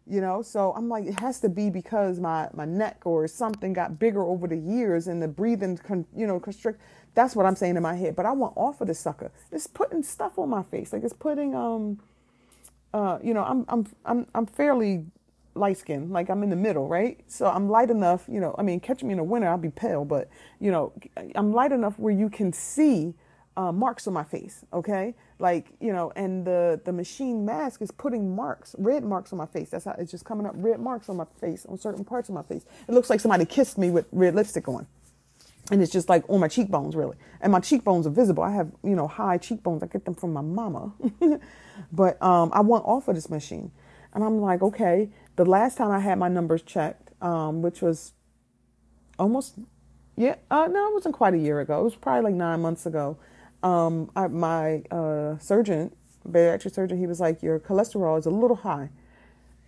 you 0.08 0.22
know? 0.22 0.42
So 0.42 0.74
I'm 0.76 0.90
like, 0.90 1.06
it 1.06 1.20
has 1.22 1.40
to 1.42 1.50
be 1.50 1.70
because 1.70 2.20
my, 2.20 2.50
my 2.54 2.66
neck 2.66 3.04
or 3.06 3.28
something 3.28 3.74
got 3.74 4.00
bigger 4.00 4.24
over 4.24 4.48
the 4.48 4.58
years 4.58 5.08
and 5.08 5.22
the 5.22 5.30
breathing, 5.30 5.78
con, 5.78 6.06
you 6.16 6.28
know, 6.28 6.40
constrict. 6.40 6.82
That's 7.16 7.36
what 7.36 7.46
I'm 7.46 7.56
saying 7.56 7.78
in 7.78 7.84
my 7.84 7.96
head. 7.96 8.16
But 8.16 8.26
I 8.26 8.34
want 8.34 8.54
off 8.58 8.82
of 8.82 8.88
the 8.88 8.96
sucker. 8.96 9.32
It's 9.52 9.68
putting 9.68 10.04
stuff 10.04 10.40
on 10.40 10.50
my 10.50 10.64
face. 10.64 10.94
Like 10.94 11.04
it's 11.04 11.14
putting, 11.14 11.56
um, 11.56 12.00
uh, 12.94 13.20
you 13.24 13.34
know, 13.34 13.44
I'm, 13.44 13.66
I'm, 13.70 13.88
I'm, 14.06 14.28
I'm 14.36 14.46
fairly 14.48 15.06
light 15.56 15.78
skin, 15.78 16.10
like 16.12 16.30
I'm 16.30 16.44
in 16.44 16.50
the 16.50 16.56
middle, 16.56 16.88
right? 16.88 17.20
So 17.28 17.48
I'm 17.48 17.70
light 17.70 17.90
enough, 17.90 18.26
you 18.28 18.40
know, 18.40 18.56
I 18.58 18.64
mean, 18.64 18.80
catch 18.80 19.04
me 19.04 19.12
in 19.12 19.18
the 19.18 19.24
winter, 19.24 19.48
I'll 19.48 19.58
be 19.58 19.70
pale, 19.70 20.06
but, 20.06 20.30
you 20.60 20.72
know, 20.72 20.94
I'm 21.36 21.52
light 21.52 21.72
enough 21.72 21.98
where 22.00 22.14
you 22.14 22.30
can 22.30 22.54
see 22.54 23.14
uh, 23.58 23.72
marks 23.72 24.08
on 24.08 24.14
my 24.14 24.24
face, 24.24 24.66
okay? 24.72 25.14
Like, 25.40 25.68
you 25.80 25.92
know, 25.92 26.12
and 26.16 26.46
the, 26.46 26.80
the 26.86 26.94
machine 26.94 27.46
mask 27.46 27.82
is 27.82 27.92
putting 27.92 28.36
marks, 28.36 28.76
red 28.78 29.04
marks 29.04 29.34
on 29.34 29.38
my 29.38 29.46
face. 29.46 29.70
That's 29.70 29.86
how 29.86 29.96
it's 29.98 30.12
just 30.12 30.26
coming 30.26 30.46
up, 30.46 30.54
red 30.56 30.80
marks 30.80 31.10
on 31.10 31.18
my 31.18 31.26
face, 31.40 31.66
on 31.66 31.78
certain 31.78 32.06
parts 32.06 32.30
of 32.30 32.36
my 32.36 32.44
face. 32.44 32.66
It 32.88 32.94
looks 32.94 33.10
like 33.10 33.20
somebody 33.20 33.46
kissed 33.46 33.78
me 33.78 33.90
with 33.90 34.08
red 34.12 34.36
lipstick 34.36 34.68
on. 34.68 34.88
And 35.70 35.82
it's 35.82 35.92
just 35.92 36.10
like 36.10 36.28
on 36.30 36.40
my 36.40 36.48
cheekbones, 36.48 36.96
really. 36.96 37.16
And 37.40 37.52
my 37.52 37.60
cheekbones 37.60 38.08
are 38.08 38.12
visible. 38.12 38.44
I 38.44 38.52
have, 38.52 38.72
you 38.84 38.96
know, 38.96 39.08
high 39.08 39.38
cheekbones. 39.38 39.84
I 39.84 39.88
get 39.88 40.06
them 40.06 40.16
from 40.16 40.34
my 40.34 40.42
mama. 40.42 40.94
but 41.92 42.22
um, 42.22 42.52
I 42.54 42.62
want 42.62 42.86
off 42.86 43.08
of 43.08 43.16
this 43.16 43.30
machine. 43.30 43.72
And 44.14 44.24
I'm 44.24 44.40
like, 44.40 44.62
okay, 44.62 45.10
the 45.36 45.46
last 45.46 45.78
time 45.78 45.92
I 45.92 46.00
had 46.00 46.18
my 46.18 46.28
numbers 46.28 46.62
checked, 46.62 47.10
um, 47.22 47.62
which 47.62 47.82
was 47.82 48.14
almost, 49.18 49.56
yeah, 50.18 50.36
uh, 50.50 50.68
no, 50.70 50.88
it 50.88 50.94
wasn't 50.94 51.16
quite 51.16 51.34
a 51.34 51.38
year 51.38 51.60
ago. 51.60 51.80
It 51.82 51.84
was 51.84 51.96
probably 51.96 52.32
like 52.32 52.36
nine 52.36 52.62
months 52.62 52.86
ago. 52.86 53.18
Um, 53.64 54.12
I, 54.16 54.28
my 54.28 54.84
uh, 54.92 55.38
surgeon, 55.38 55.92
bariatric 56.28 56.74
surgeon, 56.74 56.98
he 56.98 57.08
was 57.08 57.20
like, 57.20 57.42
your 57.42 57.60
cholesterol 57.60 58.20
is 58.20 58.26
a 58.26 58.32
little 58.32 58.58
high 58.58 58.90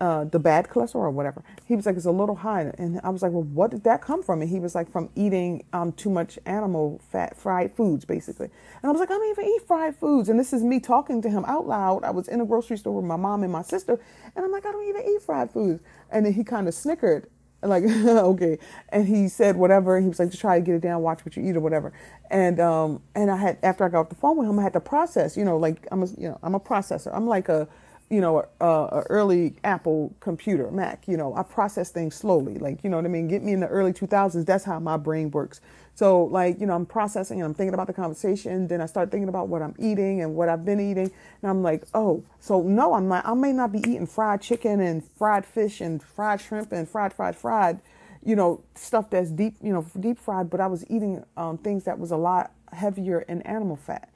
uh, 0.03 0.25
the 0.25 0.37
bad 0.39 0.67
cholesterol 0.67 0.95
or 0.95 1.11
whatever. 1.11 1.41
He 1.65 1.77
was 1.77 1.85
like, 1.85 1.95
it's 1.95 2.05
a 2.05 2.11
little 2.11 2.35
high. 2.35 2.73
And 2.77 2.99
I 3.05 3.09
was 3.09 3.21
like, 3.21 3.31
well, 3.31 3.43
what 3.43 3.71
did 3.71 3.85
that 3.85 4.01
come 4.01 4.21
from? 4.21 4.41
And 4.41 4.49
he 4.49 4.59
was 4.59 4.75
like, 4.75 4.91
from 4.91 5.09
eating 5.15 5.63
um, 5.71 5.93
too 5.93 6.09
much 6.09 6.37
animal 6.45 6.99
fat, 7.09 7.37
fried 7.37 7.73
foods, 7.73 8.03
basically. 8.03 8.47
And 8.47 8.89
I 8.89 8.91
was 8.91 8.99
like, 8.99 9.09
I 9.09 9.13
don't 9.13 9.29
even 9.29 9.45
eat 9.45 9.61
fried 9.65 9.95
foods. 9.95 10.27
And 10.27 10.37
this 10.37 10.51
is 10.51 10.61
me 10.61 10.81
talking 10.81 11.21
to 11.21 11.29
him 11.29 11.45
out 11.45 11.67
loud. 11.67 12.03
I 12.03 12.11
was 12.11 12.27
in 12.27 12.41
a 12.41 12.45
grocery 12.45 12.75
store 12.75 12.97
with 12.97 13.05
my 13.05 13.15
mom 13.15 13.43
and 13.43 13.51
my 13.53 13.61
sister. 13.61 13.97
And 14.35 14.43
I'm 14.43 14.51
like, 14.51 14.65
I 14.65 14.73
don't 14.73 14.85
even 14.89 15.03
eat 15.07 15.21
fried 15.21 15.51
foods. 15.51 15.81
And 16.11 16.25
then 16.25 16.33
he 16.33 16.43
kind 16.43 16.67
of 16.67 16.73
snickered. 16.73 17.29
Like, 17.61 17.85
okay. 18.05 18.57
And 18.89 19.07
he 19.07 19.29
said 19.29 19.55
whatever. 19.55 20.01
He 20.01 20.09
was 20.09 20.19
like, 20.19 20.31
to 20.31 20.37
try 20.37 20.59
to 20.59 20.65
get 20.65 20.75
it 20.75 20.81
down, 20.81 21.01
watch 21.01 21.23
what 21.23 21.37
you 21.37 21.49
eat 21.49 21.55
or 21.55 21.61
whatever. 21.61 21.93
And, 22.29 22.59
um, 22.59 23.01
and 23.15 23.31
I 23.31 23.37
had, 23.37 23.57
after 23.63 23.85
I 23.85 23.87
got 23.87 24.01
off 24.01 24.09
the 24.09 24.15
phone 24.15 24.35
with 24.35 24.49
him, 24.49 24.59
I 24.59 24.63
had 24.63 24.73
to 24.73 24.81
process, 24.81 25.37
you 25.37 25.45
know, 25.45 25.55
like 25.55 25.87
I'm 25.93 26.03
a, 26.03 26.07
you 26.17 26.27
know, 26.27 26.39
I'm 26.43 26.55
a 26.55 26.59
processor. 26.59 27.15
I'm 27.15 27.25
like 27.25 27.47
a, 27.47 27.69
you 28.13 28.21
know, 28.21 28.45
a, 28.61 28.65
a, 28.65 29.01
early 29.09 29.55
Apple 29.63 30.15
computer, 30.19 30.69
Mac. 30.69 31.07
You 31.07 31.17
know, 31.17 31.35
I 31.35 31.41
process 31.41 31.89
things 31.89 32.13
slowly. 32.13 32.59
Like, 32.59 32.83
you 32.83 32.89
know 32.91 32.97
what 32.97 33.05
I 33.05 33.09
mean? 33.09 33.27
Get 33.27 33.41
me 33.41 33.53
in 33.53 33.59
the 33.59 33.67
early 33.67 33.91
2000s. 33.91 34.45
That's 34.45 34.63
how 34.63 34.79
my 34.79 34.97
brain 34.97 35.31
works. 35.31 35.61
So, 35.95 36.25
like, 36.25 36.59
you 36.59 36.67
know, 36.67 36.75
I'm 36.75 36.85
processing 36.85 37.41
and 37.41 37.47
I'm 37.47 37.55
thinking 37.55 37.73
about 37.73 37.87
the 37.87 37.93
conversation. 37.93 38.67
Then 38.67 38.81
I 38.81 38.85
start 38.85 39.09
thinking 39.09 39.29
about 39.29 39.47
what 39.47 39.63
I'm 39.63 39.73
eating 39.79 40.21
and 40.21 40.35
what 40.35 40.47
I've 40.47 40.63
been 40.63 40.79
eating. 40.79 41.09
And 41.41 41.49
I'm 41.49 41.63
like, 41.63 41.85
oh, 41.95 42.23
so 42.39 42.61
no, 42.61 42.93
I'm 42.93 43.07
not, 43.07 43.25
I 43.25 43.33
may 43.33 43.51
not 43.51 43.71
be 43.71 43.79
eating 43.79 44.05
fried 44.05 44.41
chicken 44.41 44.79
and 44.79 45.03
fried 45.17 45.43
fish 45.43 45.81
and 45.81 46.01
fried 46.01 46.39
shrimp 46.39 46.71
and 46.71 46.87
fried, 46.87 47.13
fried, 47.13 47.35
fried, 47.35 47.79
you 48.23 48.35
know, 48.35 48.63
stuff 48.75 49.09
that's 49.09 49.31
deep, 49.31 49.55
you 49.59 49.73
know, 49.73 49.87
deep 49.99 50.19
fried, 50.19 50.51
but 50.51 50.61
I 50.61 50.67
was 50.67 50.85
eating 50.87 51.23
um, 51.35 51.57
things 51.57 51.85
that 51.85 51.97
was 51.97 52.11
a 52.11 52.17
lot 52.17 52.51
heavier 52.71 53.21
in 53.21 53.41
animal 53.41 53.75
fat. 53.75 54.12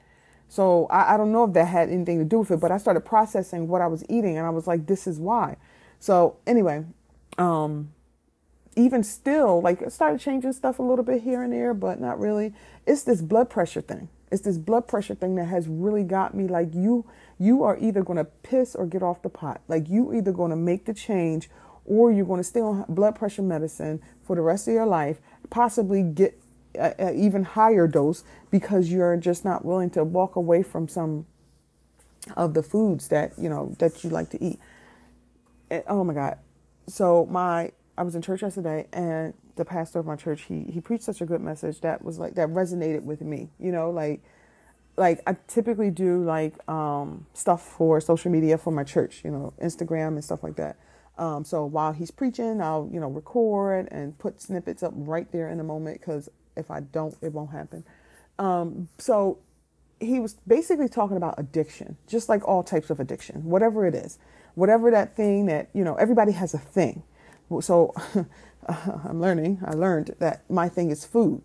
So 0.48 0.86
I, 0.86 1.14
I 1.14 1.16
don't 1.16 1.32
know 1.32 1.44
if 1.44 1.52
that 1.52 1.66
had 1.66 1.90
anything 1.90 2.18
to 2.18 2.24
do 2.24 2.40
with 2.40 2.50
it, 2.50 2.60
but 2.60 2.72
I 2.72 2.78
started 2.78 3.00
processing 3.00 3.68
what 3.68 3.82
I 3.82 3.86
was 3.86 4.04
eating 4.08 4.38
and 4.38 4.46
I 4.46 4.50
was 4.50 4.66
like, 4.66 4.86
this 4.86 5.06
is 5.06 5.18
why. 5.18 5.56
So 6.00 6.36
anyway, 6.46 6.84
um, 7.36 7.92
even 8.76 9.02
still, 9.02 9.60
like 9.60 9.82
I 9.82 9.88
started 9.88 10.20
changing 10.20 10.52
stuff 10.52 10.78
a 10.78 10.82
little 10.82 11.04
bit 11.04 11.22
here 11.22 11.42
and 11.42 11.52
there, 11.52 11.74
but 11.74 12.00
not 12.00 12.18
really. 12.18 12.54
It's 12.86 13.02
this 13.02 13.20
blood 13.20 13.50
pressure 13.50 13.80
thing. 13.80 14.08
It's 14.30 14.42
this 14.42 14.58
blood 14.58 14.86
pressure 14.86 15.14
thing 15.14 15.36
that 15.36 15.46
has 15.46 15.66
really 15.68 16.04
got 16.04 16.34
me 16.34 16.48
like 16.48 16.74
you 16.74 17.06
you 17.38 17.62
are 17.62 17.78
either 17.78 18.02
going 18.02 18.16
to 18.16 18.24
piss 18.24 18.74
or 18.74 18.84
get 18.84 19.02
off 19.02 19.22
the 19.22 19.28
pot. 19.28 19.60
Like 19.68 19.88
you 19.88 20.12
either 20.12 20.32
going 20.32 20.50
to 20.50 20.56
make 20.56 20.86
the 20.86 20.94
change 20.94 21.48
or 21.84 22.10
you're 22.12 22.26
going 22.26 22.40
to 22.40 22.44
stay 22.44 22.60
on 22.60 22.84
blood 22.88 23.14
pressure 23.14 23.42
medicine 23.42 24.02
for 24.22 24.36
the 24.36 24.42
rest 24.42 24.68
of 24.68 24.74
your 24.74 24.86
life, 24.86 25.20
possibly 25.48 26.02
get 26.02 26.40
a, 26.78 27.12
even 27.14 27.44
higher 27.44 27.86
dose 27.86 28.24
because 28.50 28.90
you're 28.90 29.16
just 29.16 29.44
not 29.44 29.64
willing 29.64 29.90
to 29.90 30.04
walk 30.04 30.36
away 30.36 30.62
from 30.62 30.88
some 30.88 31.26
of 32.36 32.54
the 32.54 32.62
foods 32.62 33.08
that 33.08 33.32
you 33.38 33.48
know 33.48 33.74
that 33.78 34.04
you 34.04 34.10
like 34.10 34.30
to 34.30 34.42
eat. 34.42 34.58
Oh 35.86 36.04
my 36.04 36.14
God! 36.14 36.38
So 36.86 37.26
my 37.26 37.72
I 37.96 38.02
was 38.02 38.14
in 38.14 38.22
church 38.22 38.42
yesterday, 38.42 38.86
and 38.92 39.34
the 39.56 39.64
pastor 39.64 39.98
of 39.98 40.06
my 40.06 40.16
church 40.16 40.42
he 40.42 40.64
he 40.64 40.80
preached 40.80 41.04
such 41.04 41.20
a 41.20 41.26
good 41.26 41.40
message 41.40 41.80
that 41.80 42.02
was 42.04 42.18
like 42.18 42.34
that 42.36 42.48
resonated 42.48 43.02
with 43.02 43.20
me. 43.20 43.50
You 43.58 43.72
know, 43.72 43.90
like 43.90 44.22
like 44.96 45.20
I 45.26 45.36
typically 45.46 45.90
do 45.90 46.22
like 46.24 46.54
um, 46.68 47.26
stuff 47.34 47.62
for 47.62 48.00
social 48.00 48.30
media 48.30 48.58
for 48.58 48.70
my 48.72 48.84
church. 48.84 49.22
You 49.24 49.30
know, 49.30 49.52
Instagram 49.62 50.08
and 50.08 50.24
stuff 50.24 50.42
like 50.42 50.56
that. 50.56 50.76
Um, 51.18 51.44
so 51.44 51.64
while 51.64 51.92
he's 51.92 52.10
preaching, 52.10 52.60
I'll 52.60 52.88
you 52.92 53.00
know 53.00 53.08
record 53.08 53.88
and 53.90 54.16
put 54.18 54.40
snippets 54.40 54.82
up 54.82 54.92
right 54.94 55.30
there 55.32 55.48
in 55.50 55.60
a 55.60 55.64
moment 55.64 56.00
because 56.00 56.28
if 56.58 56.70
I 56.70 56.80
don't, 56.80 57.16
it 57.22 57.32
won't 57.34 57.52
happen. 57.52 57.84
Um, 58.38 58.88
so 58.98 59.38
he 60.00 60.20
was 60.20 60.34
basically 60.46 60.88
talking 60.88 61.16
about 61.18 61.36
addiction, 61.38 61.96
just 62.08 62.28
like 62.28 62.46
all 62.48 62.62
types 62.64 62.90
of 62.90 63.00
addiction, 63.00 63.44
whatever 63.44 63.86
it 63.86 63.94
is, 63.94 64.18
whatever 64.56 64.90
that 64.92 65.16
thing 65.16 65.46
that, 65.46 65.70
you 65.74 65.84
know, 65.84 65.96
everybody 65.96 66.32
has 66.32 66.54
a 66.54 66.58
thing. 66.58 67.02
So 67.62 67.94
I'm 68.68 69.20
learning, 69.20 69.60
I 69.66 69.72
learned 69.72 70.16
that 70.20 70.50
my 70.50 70.68
thing 70.70 70.90
is 70.90 71.04
food. 71.04 71.42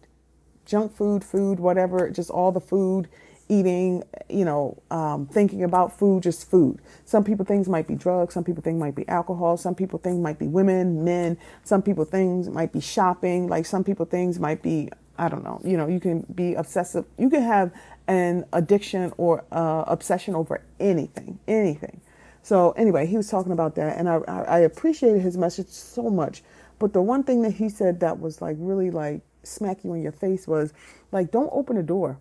junk 0.66 0.96
food, 0.96 1.24
food, 1.24 1.60
whatever, 1.60 2.10
just 2.12 2.30
all 2.32 2.52
the 2.52 2.62
food, 2.62 3.10
eating, 3.50 4.04
you 4.30 4.46
know, 4.46 4.82
um, 4.92 5.28
thinking 5.28 5.64
about 5.64 5.98
food, 5.98 6.24
just 6.24 6.50
food. 6.50 6.80
Some 7.06 7.24
people 7.24 7.46
things 7.46 7.70
might 7.70 7.88
be 7.88 7.96
drugs. 7.96 8.34
Some 8.34 8.44
people 8.46 8.64
think 8.64 8.80
might 8.80 8.96
be 8.96 9.08
alcohol. 9.10 9.58
Some 9.58 9.76
people 9.76 10.00
think 10.00 10.22
might 10.22 10.40
be 10.40 10.48
women, 10.48 11.04
men. 11.06 11.38
Some 11.64 11.84
people 11.84 12.06
things 12.06 12.50
might 12.50 12.74
be 12.74 12.82
shopping. 12.82 13.48
Like 13.48 13.66
some 13.68 13.84
people 13.84 14.06
things 14.06 14.40
might 14.40 14.64
be, 14.64 14.90
I 15.18 15.30
don't 15.30 15.44
know. 15.44 15.62
You 15.64 15.78
know, 15.78 15.88
you 15.88 16.00
can 16.00 16.26
be 16.34 16.56
obsessive. 16.56 17.06
You 17.18 17.30
can 17.30 17.44
have 17.44 17.72
an 18.08 18.46
addiction 18.54 19.14
or 19.18 19.46
uh, 19.52 19.84
obsession 19.88 20.36
over 20.36 20.64
anything, 20.80 21.40
anything. 21.48 22.02
So 22.42 22.72
anyway, 22.72 23.06
he 23.06 23.16
was 23.16 23.30
talking 23.30 23.52
about 23.52 23.76
that, 23.76 23.98
and 23.98 24.10
I, 24.10 24.16
I 24.28 24.60
appreciated 24.60 25.22
his 25.22 25.38
message 25.38 25.70
so 25.70 26.10
much. 26.10 26.44
But 26.80 26.92
the 26.92 27.02
one 27.02 27.24
thing 27.24 27.42
that 27.44 27.54
he 27.54 27.70
said 27.70 28.00
that 28.02 28.20
was 28.20 28.42
like 28.42 28.58
really 28.60 28.92
like 28.92 29.22
smack 29.44 29.84
you 29.84 29.94
in 29.94 30.02
your 30.02 30.12
face 30.12 30.48
was 30.48 30.74
like, 31.12 31.32
don't 31.32 31.50
open 31.54 31.78
the 31.78 31.84
door. 31.84 32.18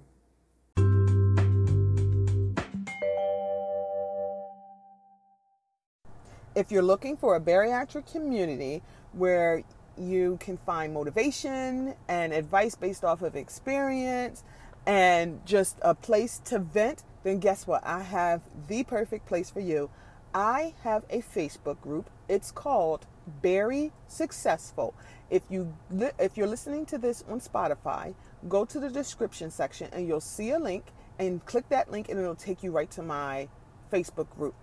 If 6.54 6.70
you're 6.70 6.82
looking 6.82 7.16
for 7.16 7.34
a 7.34 7.40
bariatric 7.40 8.12
community 8.12 8.82
where 9.12 9.64
you 9.98 10.38
can 10.40 10.56
find 10.58 10.94
motivation 10.94 11.94
and 12.08 12.32
advice 12.32 12.74
based 12.74 13.04
off 13.04 13.22
of 13.22 13.36
experience 13.36 14.44
and 14.86 15.44
just 15.46 15.78
a 15.82 15.94
place 15.94 16.40
to 16.44 16.58
vent, 16.58 17.04
then 17.22 17.38
guess 17.38 17.66
what? 17.66 17.86
I 17.86 18.02
have 18.02 18.42
the 18.68 18.82
perfect 18.84 19.26
place 19.26 19.50
for 19.50 19.60
you. 19.60 19.90
I 20.34 20.74
have 20.82 21.04
a 21.10 21.20
Facebook 21.20 21.80
group. 21.80 22.10
It's 22.28 22.50
called 22.50 23.06
Bari 23.42 23.92
Successful. 24.08 24.94
If 25.30 25.42
you 25.48 25.74
if 26.18 26.36
you're 26.36 26.46
listening 26.46 26.86
to 26.86 26.98
this 26.98 27.24
on 27.28 27.40
Spotify, 27.40 28.14
go 28.48 28.64
to 28.64 28.80
the 28.80 28.90
description 28.90 29.50
section 29.50 29.88
and 29.92 30.06
you'll 30.06 30.20
see 30.20 30.50
a 30.50 30.58
link 30.58 30.86
and 31.18 31.44
click 31.46 31.68
that 31.68 31.90
link 31.90 32.08
and 32.08 32.18
it'll 32.18 32.34
take 32.34 32.62
you 32.62 32.70
right 32.70 32.90
to 32.92 33.02
my 33.02 33.48
Facebook 33.92 34.30
group. 34.30 34.54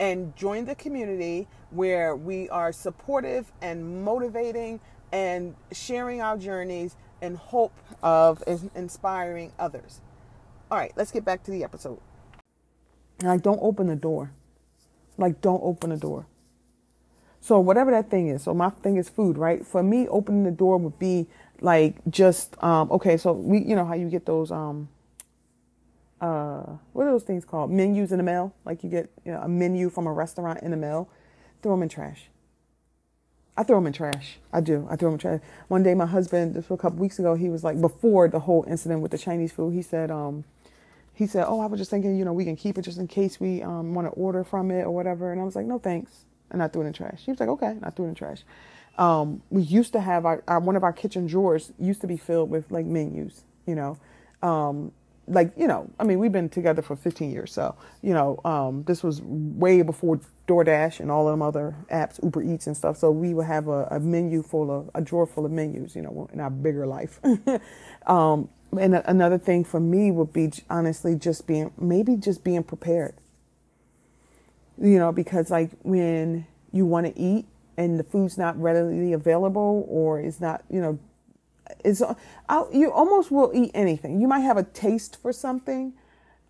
And 0.00 0.34
join 0.36 0.64
the 0.64 0.74
community 0.74 1.46
where 1.70 2.16
we 2.16 2.48
are 2.48 2.72
supportive 2.72 3.52
and 3.62 4.04
motivating 4.04 4.80
and 5.12 5.54
sharing 5.72 6.20
our 6.20 6.36
journeys 6.36 6.96
in 7.22 7.36
hope 7.36 7.72
of 8.02 8.42
inspiring 8.74 9.52
others. 9.58 10.00
All 10.70 10.78
right, 10.78 10.92
let's 10.96 11.12
get 11.12 11.24
back 11.24 11.44
to 11.44 11.50
the 11.50 11.62
episode. 11.62 12.00
Like, 13.22 13.42
don't 13.42 13.60
open 13.62 13.86
the 13.86 13.96
door. 13.96 14.32
Like, 15.16 15.40
don't 15.40 15.60
open 15.62 15.90
the 15.90 15.96
door. 15.96 16.26
So 17.44 17.60
whatever 17.60 17.90
that 17.90 18.10
thing 18.10 18.28
is, 18.28 18.42
so 18.42 18.54
my 18.54 18.70
thing 18.70 18.96
is 18.96 19.10
food, 19.10 19.36
right? 19.36 19.66
For 19.66 19.82
me, 19.82 20.08
opening 20.08 20.44
the 20.44 20.50
door 20.50 20.78
would 20.78 20.98
be 20.98 21.26
like 21.60 21.96
just 22.08 22.56
um, 22.64 22.90
okay. 22.90 23.18
So 23.18 23.32
we, 23.32 23.58
you 23.58 23.76
know 23.76 23.84
how 23.84 23.92
you 23.92 24.08
get 24.08 24.24
those 24.24 24.50
um, 24.50 24.88
uh, 26.24 26.76
what 26.92 27.06
are 27.06 27.10
those 27.10 27.22
things 27.22 27.44
called? 27.44 27.70
Menus 27.70 28.12
in 28.12 28.18
the 28.18 28.24
mail. 28.24 28.54
Like 28.64 28.82
you 28.82 28.90
get 28.90 29.10
you 29.24 29.32
know, 29.32 29.40
a 29.40 29.48
menu 29.48 29.90
from 29.90 30.06
a 30.06 30.12
restaurant 30.12 30.62
in 30.62 30.70
the 30.70 30.76
mail. 30.76 31.08
Throw 31.62 31.72
them 31.72 31.82
in 31.82 31.88
trash. 31.88 32.28
I 33.56 33.62
throw 33.62 33.76
them 33.76 33.86
in 33.86 33.92
trash. 33.92 34.38
I 34.52 34.60
do. 34.60 34.86
I 34.90 34.96
throw 34.96 35.08
them 35.08 35.14
in 35.14 35.18
trash. 35.18 35.40
One 35.68 35.82
day, 35.82 35.94
my 35.94 36.06
husband, 36.06 36.54
this 36.54 36.68
was 36.68 36.78
a 36.78 36.82
couple 36.82 36.98
weeks 36.98 37.18
ago, 37.18 37.34
he 37.34 37.48
was 37.48 37.62
like, 37.62 37.80
before 37.80 38.28
the 38.28 38.40
whole 38.40 38.64
incident 38.68 39.00
with 39.00 39.12
the 39.12 39.18
Chinese 39.18 39.52
food, 39.52 39.72
he 39.72 39.82
said, 39.82 40.10
um, 40.10 40.44
he 41.12 41.26
said, 41.26 41.44
oh, 41.46 41.60
I 41.60 41.66
was 41.66 41.78
just 41.78 41.90
thinking, 41.90 42.18
you 42.18 42.24
know, 42.24 42.32
we 42.32 42.44
can 42.44 42.56
keep 42.56 42.78
it 42.78 42.82
just 42.82 42.98
in 42.98 43.06
case 43.06 43.38
we 43.38 43.62
um, 43.62 43.94
want 43.94 44.08
to 44.08 44.12
order 44.12 44.42
from 44.42 44.72
it 44.72 44.82
or 44.82 44.90
whatever. 44.90 45.30
And 45.30 45.40
I 45.40 45.44
was 45.44 45.54
like, 45.54 45.66
no, 45.66 45.78
thanks 45.78 46.24
and 46.50 46.62
I 46.62 46.68
threw 46.68 46.82
it 46.82 46.86
in 46.86 46.92
trash. 46.92 47.22
He 47.24 47.30
was 47.30 47.40
like, 47.40 47.48
okay, 47.50 47.66
and 47.66 47.84
I 47.84 47.90
threw 47.90 48.06
it 48.06 48.10
in 48.10 48.14
trash. 48.14 48.42
Um, 48.96 49.42
we 49.50 49.62
used 49.62 49.92
to 49.92 50.00
have 50.00 50.24
our, 50.24 50.42
our, 50.48 50.60
one 50.60 50.76
of 50.76 50.84
our 50.84 50.92
kitchen 50.92 51.26
drawers 51.26 51.72
used 51.78 52.00
to 52.02 52.06
be 52.06 52.16
filled 52.16 52.48
with 52.48 52.70
like 52.70 52.86
menus, 52.86 53.44
you 53.66 53.74
know, 53.74 53.98
um, 54.42 54.92
like 55.26 55.52
you 55.56 55.66
know, 55.66 55.90
I 55.98 56.04
mean, 56.04 56.18
we've 56.18 56.32
been 56.32 56.48
together 56.48 56.82
for 56.82 56.96
15 56.96 57.30
years, 57.30 57.52
so 57.52 57.74
you 58.02 58.12
know, 58.12 58.40
um, 58.44 58.84
this 58.84 59.02
was 59.02 59.22
way 59.22 59.82
before 59.82 60.20
DoorDash 60.48 61.00
and 61.00 61.10
all 61.10 61.28
of 61.28 61.32
them 61.32 61.42
other 61.42 61.74
apps, 61.90 62.22
Uber 62.22 62.42
Eats 62.42 62.66
and 62.66 62.76
stuff. 62.76 62.98
So 62.98 63.10
we 63.10 63.34
would 63.34 63.46
have 63.46 63.68
a, 63.68 63.88
a 63.90 64.00
menu 64.00 64.42
full 64.42 64.70
of 64.70 64.90
a 64.94 65.00
drawer 65.00 65.26
full 65.26 65.46
of 65.46 65.52
menus, 65.52 65.96
you 65.96 66.02
know, 66.02 66.28
in 66.32 66.40
our 66.40 66.50
bigger 66.50 66.86
life. 66.86 67.20
Um, 68.06 68.50
and 68.78 68.96
another 68.96 69.38
thing 69.38 69.64
for 69.64 69.80
me 69.80 70.10
would 70.10 70.30
be 70.30 70.52
honestly 70.68 71.14
just 71.14 71.46
being 71.46 71.72
maybe 71.78 72.16
just 72.16 72.44
being 72.44 72.62
prepared 72.62 73.14
you 74.80 74.98
know, 74.98 75.12
because 75.12 75.50
like 75.50 75.70
when 75.82 76.46
you 76.72 76.86
want 76.86 77.06
to 77.06 77.20
eat 77.20 77.46
and 77.76 77.98
the 77.98 78.04
food's 78.04 78.36
not 78.36 78.60
readily 78.60 79.12
available 79.12 79.86
or 79.88 80.20
is 80.20 80.40
not, 80.40 80.64
you 80.70 80.80
know, 80.80 80.98
it's 81.84 82.02
I'll, 82.48 82.68
you 82.72 82.92
almost 82.92 83.30
will 83.30 83.50
eat 83.54 83.70
anything. 83.74 84.20
You 84.20 84.28
might 84.28 84.40
have 84.40 84.56
a 84.56 84.64
taste 84.64 85.20
for 85.20 85.32
something. 85.32 85.94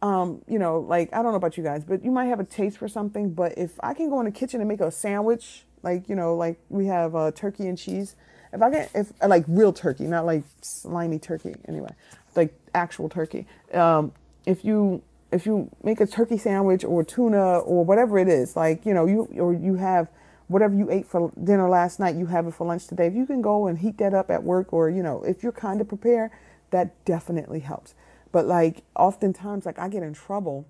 Um, 0.03 0.42
you 0.46 0.59
know, 0.59 0.81
like 0.81 1.12
I 1.12 1.22
don't 1.22 1.33
know 1.33 1.37
about 1.37 1.57
you 1.57 1.64
guys, 1.64 1.85
but 1.85 2.05
you 2.05 2.11
might 2.11 2.27
have 2.27 2.40
a 2.40 2.44
taste 2.44 2.79
for 2.79 2.88
something. 2.88 3.33
But 3.33 3.57
if 3.57 3.72
I 3.83 3.94
can 3.94 4.11
go 4.11 4.18
in 4.20 4.27
the 4.27 4.33
kitchen 4.33 4.61
and 4.61 4.68
make 4.68 4.81
a 4.81 4.90
sandwich, 4.90 5.64
like 5.83 6.09
you 6.09 6.14
know, 6.14 6.35
like 6.35 6.59
we 6.68 6.87
have 6.87 7.14
uh, 7.14 7.31
turkey 7.33 7.66
and 7.68 7.79
cheese. 7.79 8.16
If 8.53 8.62
I 8.62 8.70
can, 8.70 8.88
if 8.94 9.12
like 9.27 9.44
real 9.48 9.72
turkey, 9.72 10.05
not 10.05 10.27
like 10.27 10.44
slimy 10.61 11.18
turkey, 11.18 11.55
anyway, 11.66 11.92
like 12.37 12.55
actual 12.74 13.09
turkey. 13.09 13.46
Um, 13.72 14.12
if 14.46 14.64
you 14.64 15.03
if 15.35 15.46
you 15.46 15.68
make 15.83 16.00
a 16.00 16.07
turkey 16.07 16.38
sandwich 16.38 16.85
or 16.85 17.03
tuna 17.03 17.59
or 17.59 17.85
whatever 17.85 18.18
it 18.18 18.29
is, 18.29 18.55
like, 18.55 18.87
you 18.87 18.94
know, 18.94 19.05
you 19.07 19.29
or 19.37 19.53
you 19.53 19.74
have 19.74 20.09
whatever 20.48 20.74
you 20.74 20.90
ate 20.90 21.07
for 21.07 21.33
dinner 21.42 21.68
last 21.68 21.98
night, 21.98 22.16
you 22.16 22.26
have 22.26 22.46
it 22.46 22.54
for 22.54 22.66
lunch 22.66 22.87
today. 22.87 23.07
If 23.07 23.14
you 23.14 23.26
can 23.26 23.42
go 23.42 23.66
and 23.66 23.78
heat 23.78 23.98
that 23.98 24.14
up 24.14 24.30
at 24.30 24.42
work 24.42 24.72
or, 24.72 24.90
you 24.90 25.02
know, 25.02 25.22
if 25.24 25.42
you're 25.42 25.52
kind 25.52 25.80
of 25.80 25.88
prepared, 25.88 26.30
that 26.70 27.04
definitely 27.04 27.61
helps. 27.61 27.94
But 28.33 28.46
like 28.46 28.83
oftentimes 28.96 29.64
like 29.64 29.78
I 29.78 29.88
get 29.88 30.02
in 30.02 30.12
trouble 30.12 30.66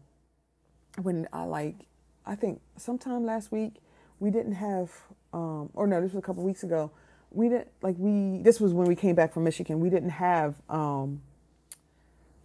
when 1.01 1.27
I 1.33 1.45
like 1.45 1.87
I 2.27 2.35
think 2.35 2.61
sometime 2.77 3.25
last 3.25 3.51
week 3.51 3.77
we 4.21 4.31
didn't 4.31 4.53
have 4.53 4.91
um 5.33 5.71
or 5.75 5.87
no, 5.87 6.01
this 6.01 6.13
was 6.13 6.19
a 6.19 6.27
couple 6.27 6.45
weeks 6.45 6.63
ago. 6.63 6.91
We 7.31 7.49
didn't 7.49 7.69
like 7.83 7.97
we 7.99 8.43
this 8.43 8.61
was 8.61 8.73
when 8.73 8.87
we 8.87 8.95
came 8.95 9.15
back 9.15 9.33
from 9.33 9.45
Michigan. 9.45 9.81
We 9.81 9.91
didn't 9.91 10.11
have 10.11 10.57
um 10.69 11.23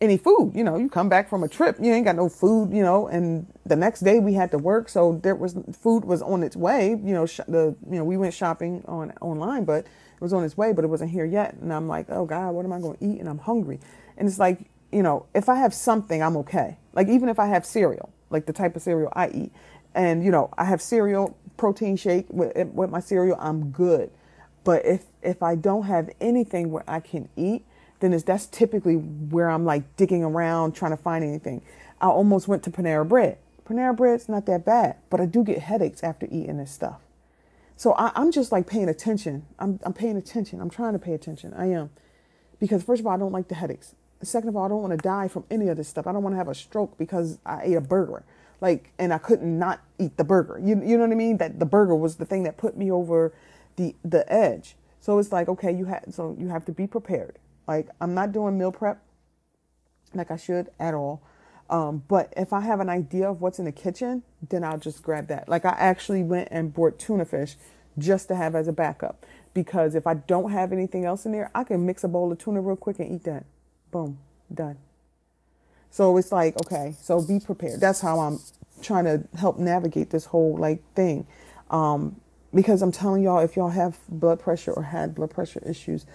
any 0.01 0.17
food. 0.17 0.53
You 0.55 0.63
know, 0.63 0.77
you 0.77 0.89
come 0.89 1.09
back 1.09 1.29
from 1.29 1.43
a 1.43 1.47
trip, 1.47 1.77
you 1.81 1.93
ain't 1.93 2.05
got 2.05 2.15
no 2.15 2.29
food, 2.29 2.71
you 2.73 2.81
know, 2.83 3.07
and 3.07 3.47
the 3.65 3.75
next 3.75 4.01
day 4.01 4.19
we 4.19 4.33
had 4.33 4.51
to 4.51 4.57
work, 4.57 4.89
so 4.89 5.19
there 5.23 5.35
was 5.35 5.57
food 5.73 6.05
was 6.05 6.21
on 6.21 6.43
its 6.43 6.55
way. 6.55 6.89
You 6.89 7.13
know, 7.13 7.25
sh- 7.25 7.41
the 7.47 7.75
you 7.89 7.97
know 7.97 8.03
we 8.03 8.17
went 8.17 8.33
shopping 8.33 8.83
on 8.87 9.13
online, 9.21 9.65
but 9.65 9.85
it 9.85 10.21
was 10.21 10.33
on 10.33 10.43
its 10.43 10.57
way, 10.57 10.73
but 10.73 10.83
it 10.83 10.87
wasn't 10.87 11.11
here 11.11 11.25
yet. 11.25 11.55
And 11.55 11.73
I'm 11.73 11.87
like, 11.87 12.07
oh 12.09 12.25
God, 12.25 12.51
what 12.51 12.65
am 12.65 12.73
I 12.73 12.79
going 12.79 12.97
to 12.97 13.05
eat? 13.05 13.19
And 13.19 13.29
I'm 13.29 13.39
hungry. 13.39 13.79
And 14.17 14.27
it's 14.27 14.39
like, 14.39 14.59
you 14.91 15.03
know, 15.03 15.25
if 15.33 15.49
I 15.49 15.55
have 15.55 15.73
something, 15.73 16.21
I'm 16.21 16.37
okay. 16.37 16.77
Like 16.93 17.07
even 17.07 17.29
if 17.29 17.39
I 17.39 17.47
have 17.47 17.65
cereal, 17.65 18.11
like 18.29 18.45
the 18.45 18.53
type 18.53 18.75
of 18.75 18.81
cereal 18.81 19.11
I 19.15 19.29
eat, 19.29 19.51
and 19.95 20.23
you 20.23 20.31
know, 20.31 20.49
I 20.57 20.65
have 20.65 20.81
cereal, 20.81 21.37
protein 21.57 21.97
shake 21.97 22.27
with 22.29 22.55
with 22.73 22.89
my 22.89 22.99
cereal, 22.99 23.37
I'm 23.39 23.71
good. 23.71 24.11
But 24.63 24.85
if 24.85 25.05
if 25.21 25.43
I 25.43 25.55
don't 25.55 25.83
have 25.83 26.09
anything 26.21 26.71
where 26.71 26.83
I 26.87 26.99
can 26.99 27.29
eat, 27.35 27.65
then 27.99 28.11
that's 28.25 28.45
typically 28.45 28.95
where 28.95 29.49
I'm 29.49 29.65
like 29.65 29.95
digging 29.97 30.23
around 30.23 30.73
trying 30.73 30.91
to 30.91 30.97
find 30.97 31.23
anything. 31.23 31.61
I 32.01 32.07
almost 32.07 32.47
went 32.47 32.63
to 32.63 32.71
Panera 32.71 33.07
Bread. 33.07 33.37
Panera 33.65 33.95
Bread's 33.95 34.27
not 34.27 34.45
that 34.47 34.65
bad, 34.65 34.95
but 35.09 35.19
I 35.19 35.25
do 35.25 35.43
get 35.43 35.59
headaches 35.59 36.03
after 36.03 36.25
eating 36.27 36.57
this 36.57 36.71
stuff. 36.71 37.01
So 37.75 37.93
I, 37.93 38.11
am 38.19 38.31
just 38.31 38.51
like 38.51 38.67
paying 38.67 38.89
attention. 38.89 39.45
I'm, 39.57 39.79
I'm 39.83 39.93
paying 39.93 40.17
attention. 40.17 40.59
I'm 40.59 40.69
trying 40.69 40.93
to 40.93 40.99
pay 40.99 41.13
attention. 41.13 41.53
I 41.53 41.67
am. 41.67 41.91
Because 42.59 42.83
first 42.83 42.99
of 42.99 43.07
all, 43.07 43.13
I 43.13 43.17
don't 43.17 43.31
like 43.31 43.47
the 43.47 43.55
headaches. 43.55 43.95
Second 44.21 44.49
of 44.49 44.57
all, 44.57 44.65
I 44.65 44.67
don't 44.67 44.81
want 44.81 44.91
to 44.91 44.97
die 44.97 45.29
from 45.29 45.45
any 45.49 45.69
of 45.69 45.77
this 45.77 45.87
stuff. 45.87 46.05
I 46.05 46.11
don't 46.11 46.23
want 46.23 46.33
to 46.33 46.37
have 46.37 46.49
a 46.49 46.55
stroke 46.55 46.97
because 46.97 47.39
I 47.45 47.61
ate 47.63 47.75
a 47.75 47.81
burger. 47.81 48.23
Like, 48.59 48.91
and 48.99 49.13
I 49.13 49.17
couldn't 49.17 49.57
not 49.57 49.81
eat 49.97 50.17
the 50.17 50.25
burger. 50.25 50.59
You, 50.59 50.81
you 50.83 50.97
know 50.97 51.03
what 51.03 51.11
I 51.11 51.15
mean? 51.15 51.37
That 51.37 51.59
the 51.59 51.65
burger 51.65 51.95
was 51.95 52.17
the 52.17 52.25
thing 52.25 52.43
that 52.43 52.57
put 52.57 52.75
me 52.75 52.91
over 52.91 53.33
the, 53.77 53.95
the 54.03 54.29
edge. 54.31 54.75
So 54.99 55.17
it's 55.17 55.31
like, 55.31 55.47
okay, 55.47 55.71
you 55.71 55.85
have, 55.85 56.03
so 56.09 56.35
you 56.37 56.49
have 56.49 56.65
to 56.65 56.73
be 56.73 56.85
prepared. 56.85 57.37
Like 57.69 57.87
I'm 58.01 58.15
not 58.15 58.31
doing 58.31 58.57
meal 58.57 58.71
prep 58.71 58.99
like 60.15 60.31
I 60.31 60.37
should 60.37 60.69
at 60.79 60.95
all. 60.95 61.21
Um, 61.69 62.01
but 62.07 62.33
if 62.35 62.51
I 62.51 62.61
have 62.61 62.79
an 62.79 62.89
idea 62.89 63.29
of 63.29 63.41
what's 63.41 63.59
in 63.59 63.65
the 63.65 63.71
kitchen, 63.71 64.23
then 64.49 64.63
I'll 64.63 64.79
just 64.79 65.03
grab 65.03 65.27
that. 65.27 65.47
Like 65.47 65.65
I 65.65 65.75
actually 65.77 66.23
went 66.23 66.47
and 66.49 66.73
bought 66.73 66.97
tuna 66.97 67.25
fish 67.25 67.57
just 67.99 68.27
to 68.29 68.35
have 68.35 68.55
as 68.55 68.67
a 68.67 68.73
backup 68.73 69.23
because 69.53 69.93
if 69.93 70.07
I 70.07 70.15
don't 70.15 70.51
have 70.51 70.73
anything 70.73 71.05
else 71.05 71.27
in 71.27 71.31
there, 71.31 71.51
I 71.53 71.63
can 71.63 71.85
mix 71.85 72.03
a 72.03 72.07
bowl 72.07 72.31
of 72.31 72.39
tuna 72.39 72.59
real 72.59 72.75
quick 72.75 72.97
and 72.97 73.11
eat 73.13 73.23
that. 73.25 73.45
Boom, 73.91 74.17
done. 74.51 74.79
So 75.91 76.17
it's 76.17 76.31
like, 76.31 76.59
okay, 76.65 76.95
so 76.99 77.21
be 77.21 77.39
prepared. 77.39 77.79
That's 77.79 78.01
how 78.01 78.19
I'm 78.19 78.39
trying 78.81 79.05
to 79.05 79.23
help 79.37 79.59
navigate 79.59 80.09
this 80.09 80.25
whole 80.25 80.57
like 80.57 80.81
thing. 80.95 81.27
Um, 81.69 82.19
because 82.51 82.81
I'm 82.81 82.91
telling 82.91 83.21
y'all, 83.21 83.39
if 83.41 83.55
y'all 83.55 83.69
have 83.69 83.99
blood 84.09 84.39
pressure 84.39 84.71
or 84.71 84.81
had 84.81 85.13
blood 85.13 85.29
pressure 85.29 85.61
issues, 85.63 86.07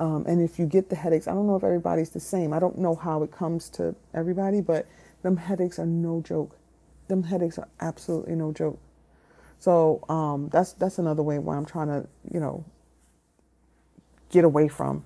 um, 0.00 0.24
and 0.26 0.42
if 0.42 0.58
you 0.58 0.66
get 0.66 0.88
the 0.90 0.96
headaches, 0.96 1.28
I 1.28 1.32
don't 1.34 1.46
know 1.46 1.56
if 1.56 1.64
everybody's 1.64 2.10
the 2.10 2.20
same. 2.20 2.54
I 2.54 2.58
don't 2.58 2.78
know 2.78 2.96
how 2.96 3.22
it 3.22 3.32
comes 3.32 3.68
to 3.72 3.94
everybody, 4.14 4.62
but 4.62 4.88
them 5.22 5.36
headaches 5.36 5.78
are 5.78 5.86
no 5.86 6.22
joke. 6.22 6.56
Them 7.08 7.24
headaches 7.24 7.58
are 7.58 7.68
absolutely 7.80 8.34
no 8.34 8.52
joke. 8.52 8.80
So 9.58 10.04
um, 10.08 10.48
that's 10.50 10.72
that's 10.72 10.98
another 10.98 11.22
way 11.22 11.38
why 11.38 11.56
I'm 11.56 11.66
trying 11.66 11.88
to, 11.88 12.08
you 12.32 12.40
know, 12.40 12.64
get 14.30 14.44
away 14.44 14.68
from 14.68 15.04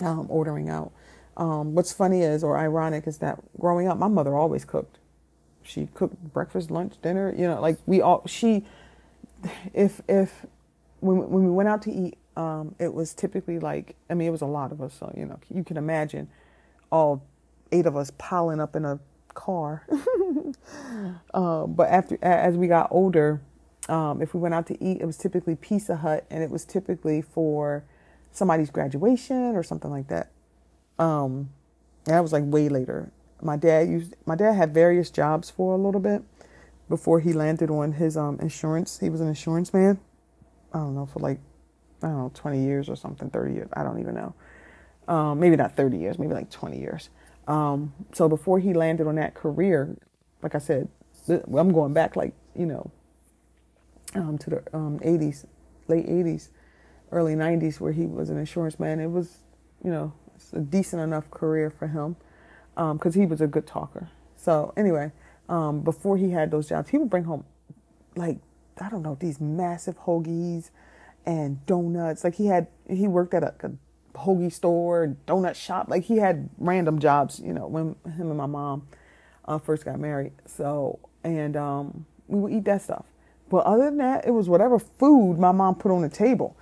um, 0.00 0.26
ordering 0.30 0.70
out. 0.70 0.92
Um, 1.36 1.74
what's 1.74 1.92
funny 1.92 2.22
is, 2.22 2.44
or 2.44 2.58
ironic, 2.58 3.08
is 3.08 3.18
that 3.18 3.40
growing 3.60 3.88
up, 3.88 3.98
my 3.98 4.08
mother 4.08 4.36
always 4.36 4.64
cooked. 4.64 4.98
She 5.64 5.88
cooked 5.94 6.16
breakfast, 6.32 6.70
lunch, 6.70 6.94
dinner. 7.02 7.34
You 7.36 7.48
know, 7.48 7.60
like 7.60 7.78
we 7.86 8.00
all. 8.00 8.22
She, 8.26 8.64
if 9.74 10.00
if 10.08 10.46
when 11.00 11.28
when 11.30 11.44
we 11.44 11.50
went 11.50 11.68
out 11.68 11.82
to 11.82 11.92
eat, 11.92 12.18
um, 12.36 12.74
it 12.78 12.92
was 12.92 13.14
typically 13.14 13.58
like 13.58 13.96
I 14.10 14.14
mean, 14.14 14.28
it 14.28 14.32
was 14.32 14.42
a 14.42 14.46
lot 14.46 14.72
of 14.72 14.80
us, 14.80 14.94
so 14.98 15.12
you 15.16 15.26
know, 15.26 15.38
you 15.52 15.64
can 15.64 15.76
imagine 15.76 16.28
all 16.90 17.22
eight 17.72 17.86
of 17.86 17.96
us 17.96 18.12
piling 18.18 18.60
up 18.60 18.76
in 18.76 18.84
a 18.84 18.98
car. 19.34 19.86
uh, 21.34 21.66
but 21.66 21.88
after 21.90 22.18
as 22.22 22.56
we 22.56 22.66
got 22.66 22.88
older, 22.90 23.40
um, 23.88 24.22
if 24.22 24.34
we 24.34 24.40
went 24.40 24.54
out 24.54 24.66
to 24.68 24.84
eat, 24.84 25.00
it 25.00 25.06
was 25.06 25.16
typically 25.16 25.54
Pizza 25.54 25.96
Hut, 25.96 26.26
and 26.30 26.42
it 26.42 26.50
was 26.50 26.64
typically 26.64 27.22
for 27.22 27.84
somebody's 28.32 28.70
graduation 28.70 29.54
or 29.54 29.62
something 29.62 29.90
like 29.90 30.08
that. 30.08 30.30
Um, 30.98 31.50
that 32.04 32.20
was 32.20 32.32
like 32.32 32.44
way 32.46 32.68
later. 32.68 33.10
My 33.42 33.56
dad 33.56 33.88
used 33.88 34.14
my 34.26 34.36
dad 34.36 34.54
had 34.54 34.72
various 34.72 35.10
jobs 35.10 35.50
for 35.50 35.74
a 35.74 35.78
little 35.78 36.00
bit 36.00 36.22
before 36.88 37.20
he 37.20 37.32
landed 37.32 37.70
on 37.70 37.92
his 37.92 38.16
um, 38.16 38.38
insurance. 38.40 38.98
He 39.00 39.10
was 39.10 39.20
an 39.20 39.28
insurance 39.28 39.72
man. 39.72 39.98
I 40.72 40.78
don't 40.78 40.94
know 40.94 41.06
for 41.06 41.20
like 41.20 41.38
I 42.04 42.08
don't 42.08 42.18
know 42.18 42.30
twenty 42.34 42.62
years 42.62 42.88
or 42.88 42.96
something, 42.96 43.30
thirty 43.30 43.54
years. 43.54 43.68
I 43.72 43.82
don't 43.82 44.00
even 44.00 44.14
know. 44.14 44.34
Um, 45.08 45.40
maybe 45.40 45.56
not 45.56 45.76
thirty 45.76 45.98
years, 45.98 46.18
maybe 46.18 46.34
like 46.34 46.50
twenty 46.50 46.78
years. 46.78 47.08
Um, 47.48 47.92
so 48.12 48.28
before 48.28 48.58
he 48.58 48.72
landed 48.72 49.06
on 49.06 49.16
that 49.16 49.34
career, 49.34 49.96
like 50.42 50.54
I 50.54 50.58
said, 50.58 50.88
I'm 51.28 51.72
going 51.72 51.92
back 51.92 52.16
like 52.16 52.34
you 52.54 52.66
know 52.66 52.90
um, 54.14 54.38
to 54.38 54.50
the 54.50 54.56
80s, 54.56 54.74
um, 54.74 55.00
late 55.88 56.06
80s, 56.06 56.48
early 57.12 57.34
90s, 57.34 57.80
where 57.80 57.92
he 57.92 58.06
was 58.06 58.30
an 58.30 58.38
insurance 58.38 58.78
man. 58.78 59.00
It 59.00 59.10
was, 59.10 59.38
you 59.82 59.90
know, 59.90 60.12
a 60.52 60.60
decent 60.60 61.02
enough 61.02 61.30
career 61.30 61.70
for 61.70 61.88
him 61.88 62.16
because 62.74 63.16
um, 63.16 63.20
he 63.20 63.26
was 63.26 63.40
a 63.40 63.46
good 63.46 63.66
talker. 63.66 64.10
So 64.36 64.72
anyway, 64.76 65.12
um, 65.48 65.80
before 65.80 66.16
he 66.16 66.30
had 66.30 66.50
those 66.50 66.68
jobs, 66.68 66.90
he 66.90 66.98
would 66.98 67.10
bring 67.10 67.24
home 67.24 67.44
like 68.16 68.38
I 68.80 68.88
don't 68.88 69.02
know 69.02 69.16
these 69.18 69.40
massive 69.40 69.98
hoagies 70.00 70.70
and 71.26 71.64
donuts. 71.66 72.24
Like 72.24 72.34
he 72.34 72.46
had 72.46 72.68
he 72.88 73.08
worked 73.08 73.34
at 73.34 73.42
a, 73.42 73.54
a 73.62 74.18
hoagie 74.18 74.52
store, 74.52 75.16
donut 75.26 75.54
shop. 75.54 75.88
Like 75.88 76.04
he 76.04 76.18
had 76.18 76.48
random 76.58 76.98
jobs, 76.98 77.40
you 77.40 77.52
know, 77.52 77.66
when 77.66 77.96
him 78.12 78.28
and 78.28 78.36
my 78.36 78.46
mom 78.46 78.86
uh, 79.46 79.58
first 79.58 79.84
got 79.84 79.98
married. 79.98 80.32
So 80.46 80.98
and 81.22 81.56
um, 81.56 82.06
we 82.28 82.38
would 82.38 82.52
eat 82.52 82.64
that 82.66 82.82
stuff. 82.82 83.06
But 83.50 83.66
other 83.66 83.84
than 83.84 83.98
that, 83.98 84.26
it 84.26 84.30
was 84.30 84.48
whatever 84.48 84.78
food 84.78 85.38
my 85.38 85.52
mom 85.52 85.76
put 85.76 85.90
on 85.90 86.02
the 86.02 86.08
table. 86.08 86.56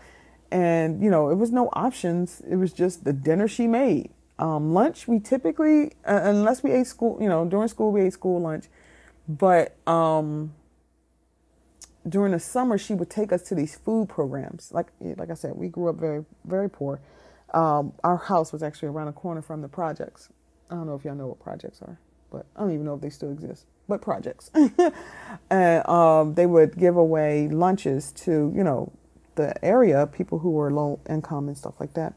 And, 0.50 1.02
you 1.02 1.10
know, 1.10 1.30
it 1.30 1.36
was 1.36 1.50
no 1.50 1.70
options. 1.72 2.42
It 2.48 2.56
was 2.56 2.72
just 2.72 3.04
the 3.04 3.12
dinner 3.12 3.48
she 3.48 3.66
made. 3.66 4.10
Um, 4.38 4.74
lunch, 4.74 5.08
we 5.08 5.18
typically, 5.18 5.92
uh, 6.06 6.20
unless 6.24 6.62
we 6.62 6.72
ate 6.72 6.86
school, 6.86 7.18
you 7.20 7.28
know, 7.28 7.44
during 7.46 7.68
school, 7.68 7.92
we 7.92 8.02
ate 8.02 8.12
school 8.12 8.40
lunch. 8.40 8.66
But 9.28 9.76
um, 9.86 10.52
during 12.08 12.32
the 12.32 12.40
summer, 12.40 12.78
she 12.78 12.94
would 12.94 13.10
take 13.10 13.32
us 13.32 13.42
to 13.42 13.54
these 13.54 13.76
food 13.76 14.08
programs. 14.08 14.70
Like, 14.72 14.88
like 15.00 15.30
I 15.30 15.34
said, 15.34 15.54
we 15.54 15.68
grew 15.68 15.88
up 15.88 15.96
very, 15.96 16.24
very 16.44 16.68
poor. 16.68 17.00
Um, 17.54 17.92
our 18.02 18.16
house 18.16 18.52
was 18.52 18.62
actually 18.62 18.88
around 18.88 19.06
the 19.06 19.12
corner 19.12 19.42
from 19.42 19.62
the 19.62 19.68
projects. 19.68 20.28
I 20.70 20.74
don't 20.74 20.86
know 20.86 20.94
if 20.94 21.04
y'all 21.04 21.14
know 21.14 21.26
what 21.26 21.40
projects 21.40 21.82
are, 21.82 21.98
but 22.30 22.46
I 22.56 22.60
don't 22.60 22.72
even 22.72 22.86
know 22.86 22.94
if 22.94 23.00
they 23.00 23.10
still 23.10 23.30
exist 23.30 23.66
but 23.88 24.00
projects. 24.00 24.50
and 25.50 25.88
um, 25.88 26.34
they 26.34 26.46
would 26.46 26.76
give 26.76 26.96
away 26.96 27.48
lunches 27.48 28.12
to, 28.12 28.52
you 28.54 28.64
know, 28.64 28.92
the 29.34 29.62
area, 29.64 30.06
people 30.06 30.38
who 30.38 30.50
were 30.50 30.70
low 30.70 31.00
income 31.08 31.48
and 31.48 31.56
stuff 31.56 31.74
like 31.80 31.94
that. 31.94 32.14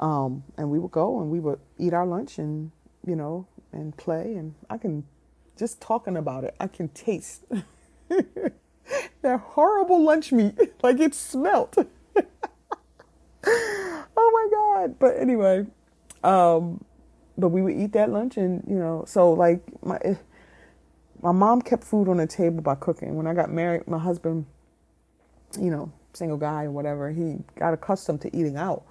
Um, 0.00 0.44
and 0.58 0.70
we 0.70 0.78
would 0.78 0.90
go 0.90 1.20
and 1.20 1.30
we 1.30 1.40
would 1.40 1.60
eat 1.78 1.94
our 1.94 2.06
lunch 2.06 2.38
and, 2.38 2.72
you 3.06 3.16
know, 3.16 3.46
and 3.72 3.96
play. 3.96 4.34
And 4.34 4.54
I 4.68 4.78
can, 4.78 5.04
just 5.56 5.80
talking 5.80 6.16
about 6.16 6.44
it, 6.44 6.54
I 6.58 6.66
can 6.66 6.88
taste 6.88 7.44
that 9.22 9.40
horrible 9.40 10.02
lunch 10.02 10.32
meat. 10.32 10.54
like 10.82 11.00
it 11.00 11.14
smelt. 11.14 11.76
oh 13.46 14.04
my 14.16 14.48
God. 14.50 14.98
But 14.98 15.18
anyway, 15.18 15.66
um, 16.22 16.84
but 17.36 17.48
we 17.48 17.62
would 17.62 17.74
eat 17.74 17.92
that 17.92 18.10
lunch 18.10 18.36
and, 18.36 18.64
you 18.68 18.76
know, 18.76 19.04
so 19.06 19.32
like 19.32 19.60
my, 19.84 19.98
my 21.22 21.32
mom 21.32 21.62
kept 21.62 21.84
food 21.84 22.08
on 22.08 22.18
the 22.18 22.26
table 22.26 22.60
by 22.62 22.74
cooking. 22.74 23.16
When 23.16 23.26
I 23.26 23.34
got 23.34 23.50
married, 23.50 23.88
my 23.88 23.98
husband, 23.98 24.46
you 25.60 25.70
know, 25.70 25.92
single 26.12 26.36
guy 26.36 26.64
or 26.64 26.70
whatever, 26.70 27.10
he 27.10 27.38
got 27.58 27.74
accustomed 27.74 28.20
to 28.22 28.36
eating 28.36 28.56
out 28.56 28.84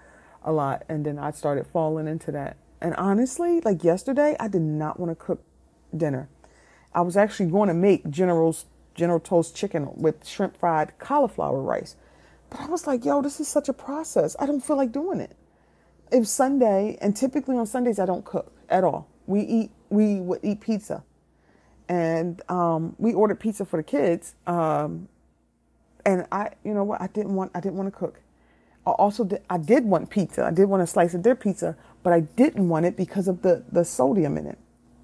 a 0.43 0.51
lot. 0.51 0.83
And 0.89 1.05
then 1.05 1.17
I 1.17 1.31
started 1.31 1.67
falling 1.67 2.07
into 2.07 2.31
that. 2.31 2.57
And 2.81 2.93
honestly, 2.95 3.61
like 3.61 3.83
yesterday, 3.83 4.35
I 4.39 4.49
did 4.49 4.61
not 4.61 4.99
want 4.99 5.11
to 5.11 5.15
cook 5.15 5.41
dinner. 5.95 6.27
I 6.93 7.01
was 7.01 7.15
actually 7.17 7.49
going 7.49 7.69
to 7.69 7.73
make 7.73 8.09
General's 8.09 8.65
General 8.95 9.19
Tso's 9.19 9.51
chicken 9.51 9.89
with 9.95 10.27
shrimp 10.27 10.57
fried 10.57 10.97
cauliflower 10.99 11.61
rice. 11.61 11.95
But 12.49 12.61
I 12.61 12.67
was 12.67 12.87
like, 12.87 13.05
yo, 13.05 13.21
this 13.21 13.39
is 13.39 13.47
such 13.47 13.69
a 13.69 13.73
process. 13.73 14.35
I 14.39 14.45
don't 14.45 14.61
feel 14.63 14.77
like 14.77 14.91
doing 14.91 15.19
it. 15.19 15.35
It 16.11 16.19
was 16.19 16.31
Sunday, 16.31 16.97
and 17.01 17.15
typically 17.15 17.57
on 17.57 17.65
Sundays 17.65 17.99
I 17.99 18.05
don't 18.05 18.25
cook 18.25 18.51
at 18.69 18.83
all. 18.83 19.07
We 19.25 19.41
eat 19.41 19.71
we 19.89 20.15
would 20.19 20.39
eat 20.43 20.61
pizza 20.61 21.03
and 21.89 22.41
um, 22.49 22.95
we 22.97 23.13
ordered 23.13 23.39
pizza 23.39 23.65
for 23.65 23.77
the 23.77 23.83
kids. 23.83 24.35
Um, 24.47 25.09
and 26.05 26.25
I, 26.31 26.51
you 26.63 26.73
know 26.73 26.83
what, 26.83 27.01
I 27.01 27.07
didn't 27.07 27.35
want, 27.35 27.51
I 27.55 27.59
didn't 27.59 27.77
want 27.77 27.93
to 27.93 27.97
cook. 27.97 28.21
I 28.85 28.91
also 28.91 29.23
did, 29.23 29.41
I 29.49 29.57
did 29.57 29.85
want 29.85 30.09
pizza. 30.09 30.43
I 30.45 30.51
did 30.51 30.65
want 30.65 30.83
a 30.83 30.87
slice 30.87 31.13
of 31.13 31.23
their 31.23 31.35
pizza, 31.35 31.77
but 32.03 32.13
I 32.13 32.21
didn't 32.21 32.67
want 32.67 32.85
it 32.85 32.97
because 32.97 33.27
of 33.29 33.41
the 33.41 33.63
the 33.71 33.85
sodium 33.85 34.37
in 34.37 34.45
it. 34.45 34.57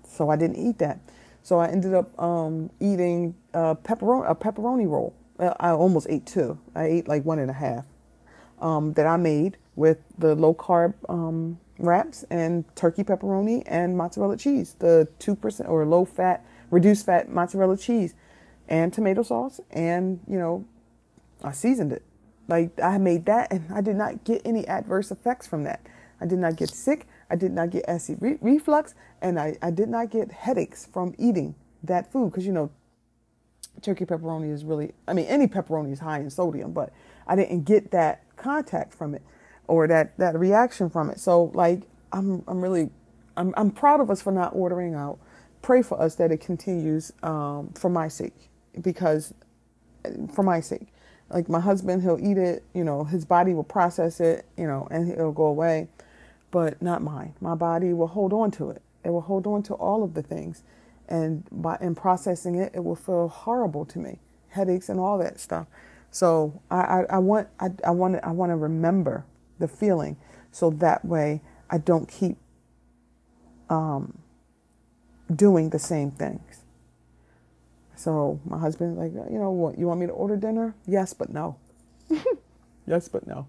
So 0.08 0.30
I 0.30 0.36
didn't 0.36 0.58
eat 0.58 0.80
that. 0.80 0.99
So 1.43 1.60
I 1.60 1.67
ended 1.67 1.93
up 1.93 2.19
um, 2.21 2.69
eating 2.80 3.36
a 3.54 3.75
pepperoni 3.75 4.30
a 4.30 4.36
pepperoni 4.36 4.88
roll. 4.88 5.15
I 5.39 5.69
almost 5.69 6.08
ate 6.10 6.25
two. 6.25 6.60
I 6.75 6.86
ate 6.86 7.08
like 7.08 7.23
one 7.23 7.39
and 7.39 7.49
a 7.49 7.54
half 7.54 7.86
um, 8.60 8.93
that 8.93 9.08
I 9.08 9.15
made 9.15 9.58
with 9.75 9.99
the 10.17 10.36
low 10.36 10.54
carb 10.54 10.93
um, 11.08 11.60
wraps 11.78 12.25
and 12.30 12.65
turkey 12.75 13.06
pepperoni 13.06 13.63
and 13.65 13.95
mozzarella 13.97 14.36
cheese, 14.36 14.75
the 14.80 15.08
two 15.17 15.36
percent 15.36 15.69
or 15.69 15.86
low 15.86 16.04
fat 16.04 16.45
reduced 16.71 17.06
fat 17.06 17.30
mozzarella 17.30 17.78
cheese 17.78 18.13
and 18.67 18.93
tomato 18.93 19.23
sauce 19.23 19.60
and 19.71 20.19
you 20.28 20.38
know 20.38 20.63
i 21.43 21.52
seasoned 21.52 21.91
it 21.91 22.04
like 22.47 22.71
i 22.82 22.97
made 22.97 23.25
that 23.25 23.52
and 23.52 23.71
i 23.73 23.82
did 23.82 23.95
not 23.95 24.23
get 24.23 24.41
any 24.45 24.67
adverse 24.67 25.12
effects 25.12 25.47
from 25.47 25.63
that 25.63 25.82
i 26.21 26.25
did 26.25 26.38
not 26.38 26.56
get 26.56 26.69
sick 26.69 27.08
i 27.29 27.35
did 27.35 27.51
not 27.51 27.69
get 27.71 27.85
acid 27.87 28.17
re- 28.21 28.37
reflux 28.41 28.95
and 29.21 29.39
I, 29.39 29.57
I 29.61 29.71
did 29.71 29.89
not 29.89 30.11
get 30.11 30.31
headaches 30.31 30.87
from 30.91 31.15
eating 31.17 31.55
that 31.83 32.11
food 32.11 32.31
because 32.31 32.45
you 32.45 32.53
know 32.53 32.71
turkey 33.81 34.05
pepperoni 34.05 34.51
is 34.53 34.65
really 34.65 34.93
i 35.07 35.13
mean 35.13 35.25
any 35.27 35.47
pepperoni 35.47 35.91
is 35.93 35.99
high 35.99 36.19
in 36.19 36.29
sodium 36.29 36.73
but 36.73 36.93
i 37.27 37.35
didn't 37.35 37.63
get 37.65 37.91
that 37.91 38.23
contact 38.37 38.93
from 38.93 39.15
it 39.15 39.23
or 39.67 39.87
that 39.87 40.17
that 40.17 40.37
reaction 40.39 40.89
from 40.89 41.09
it. 41.09 41.19
So 41.19 41.51
like 41.55 41.83
i'm 42.13 42.43
i'm 42.47 42.61
really 42.61 42.89
i'm, 43.37 43.53
I'm 43.57 43.71
proud 43.71 44.01
of 44.01 44.09
us 44.09 44.21
for 44.21 44.31
not 44.33 44.53
ordering 44.55 44.95
out. 44.95 45.19
Pray 45.61 45.81
for 45.83 46.01
us 46.01 46.15
that 46.15 46.31
it 46.31 46.41
continues 46.41 47.13
um, 47.23 47.71
for 47.75 47.89
my 47.89 48.07
sake, 48.07 48.49
because 48.81 49.33
for 50.33 50.43
my 50.43 50.59
sake. 50.61 50.87
Like 51.29 51.49
my 51.49 51.59
husband, 51.61 52.03
he'll 52.03 52.19
eat 52.19 52.37
it, 52.37 52.63
you 52.73 52.83
know, 52.83 53.03
his 53.05 53.25
body 53.25 53.53
will 53.53 53.63
process 53.63 54.19
it, 54.19 54.45
you 54.57 54.67
know, 54.67 54.87
and 54.91 55.11
it'll 55.11 55.31
go 55.33 55.45
away, 55.47 55.89
but 56.51 56.81
not 56.81 57.01
mine. 57.03 57.35
My 57.41 57.55
body 57.55 57.93
will 57.93 58.07
hold 58.07 58.33
on 58.33 58.51
to 58.51 58.69
it. 58.71 58.81
It 59.03 59.12
will 59.12 59.21
hold 59.21 59.47
on 59.47 59.63
to 59.63 59.73
all 59.75 60.03
of 60.03 60.13
the 60.13 60.23
things, 60.23 60.63
and 61.09 61.43
by 61.51 61.77
in 61.81 61.95
processing 61.95 62.55
it, 62.55 62.73
it 62.75 62.83
will 62.83 62.95
feel 62.95 63.29
horrible 63.29 63.85
to 63.88 63.99
me, 63.99 64.19
headaches 64.49 64.89
and 64.89 64.99
all 64.99 65.17
that 65.19 65.39
stuff. 65.39 65.67
So 66.12 66.62
I, 66.71 66.77
I, 66.81 67.03
I 67.12 67.19
want 67.19 67.49
I, 67.59 67.69
I 67.85 67.91
want 67.91 68.17
I 68.23 68.31
want 68.31 68.51
to 68.51 68.55
remember 68.57 69.25
the 69.59 69.67
feeling, 69.69 70.17
so 70.51 70.69
that 70.71 71.05
way 71.05 71.41
I 71.69 71.77
don't 71.79 72.07
keep 72.09 72.38
um, 73.69 74.19
doing 75.35 75.71
the 75.71 75.79
same 75.79 76.12
things. 76.12 76.63
So 77.95 78.39
my 78.45 78.59
husband's 78.59 78.97
like, 78.97 79.13
you 79.31 79.39
know 79.39 79.51
what, 79.51 79.77
you 79.79 79.88
want 79.88 79.99
me 80.01 80.07
to 80.07 80.13
order 80.13 80.38
dinner? 80.38 80.75
Yes, 80.88 81.13
but 81.13 81.29
no. 81.31 81.57
yes, 82.88 83.09
but 83.09 83.27
no. 83.27 83.47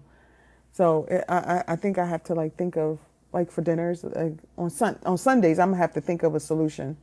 So 0.71 1.05
it, 1.09 1.25
I, 1.29 1.63
I 1.67 1.75
think 1.75 1.97
I 1.97 2.05
have 2.05 2.23
to 2.25 2.33
like 2.33 2.55
think 2.55 2.77
of 2.77 2.99
like 3.33 3.51
for 3.51 3.61
dinners 3.61 4.03
like 4.03 4.33
on 4.57 4.69
sun 4.69 4.99
on 5.05 5.17
Sundays 5.17 5.59
I'm 5.59 5.69
gonna 5.69 5.77
have 5.81 5.93
to 5.93 6.01
think 6.01 6.23
of 6.23 6.35
a 6.35 6.39
solution, 6.39 6.97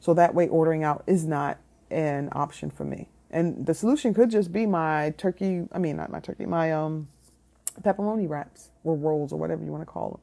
so 0.00 0.14
that 0.14 0.34
way 0.34 0.48
ordering 0.48 0.84
out 0.84 1.04
is 1.06 1.24
not 1.26 1.58
an 1.90 2.28
option 2.32 2.70
for 2.70 2.84
me. 2.84 3.08
And 3.30 3.66
the 3.66 3.74
solution 3.74 4.14
could 4.14 4.30
just 4.30 4.52
be 4.52 4.66
my 4.66 5.14
turkey. 5.18 5.66
I 5.72 5.78
mean, 5.78 5.96
not 5.96 6.10
my 6.10 6.20
turkey, 6.20 6.46
my 6.46 6.72
um 6.72 7.08
pepperoni 7.82 8.28
wraps 8.28 8.70
or 8.84 8.96
rolls 8.96 9.32
or 9.32 9.38
whatever 9.38 9.64
you 9.64 9.70
want 9.72 9.82
to 9.82 9.86
call 9.86 10.20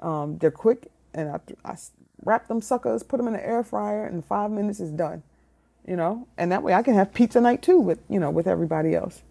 them. 0.00 0.08
Um, 0.08 0.38
they're 0.38 0.50
quick 0.50 0.90
and 1.14 1.30
I, 1.30 1.40
I 1.64 1.76
wrap 2.24 2.48
them 2.48 2.60
suckers, 2.60 3.02
put 3.02 3.18
them 3.18 3.26
in 3.26 3.32
the 3.34 3.44
air 3.46 3.62
fryer, 3.62 4.06
and 4.06 4.24
five 4.24 4.50
minutes 4.50 4.80
is 4.80 4.90
done. 4.90 5.22
You 5.86 5.96
know, 5.96 6.28
and 6.38 6.52
that 6.52 6.62
way 6.62 6.74
I 6.74 6.82
can 6.82 6.94
have 6.94 7.12
pizza 7.12 7.40
night 7.40 7.62
too 7.62 7.78
with 7.78 8.00
you 8.08 8.20
know 8.20 8.30
with 8.30 8.46
everybody 8.46 8.94
else. 8.94 9.22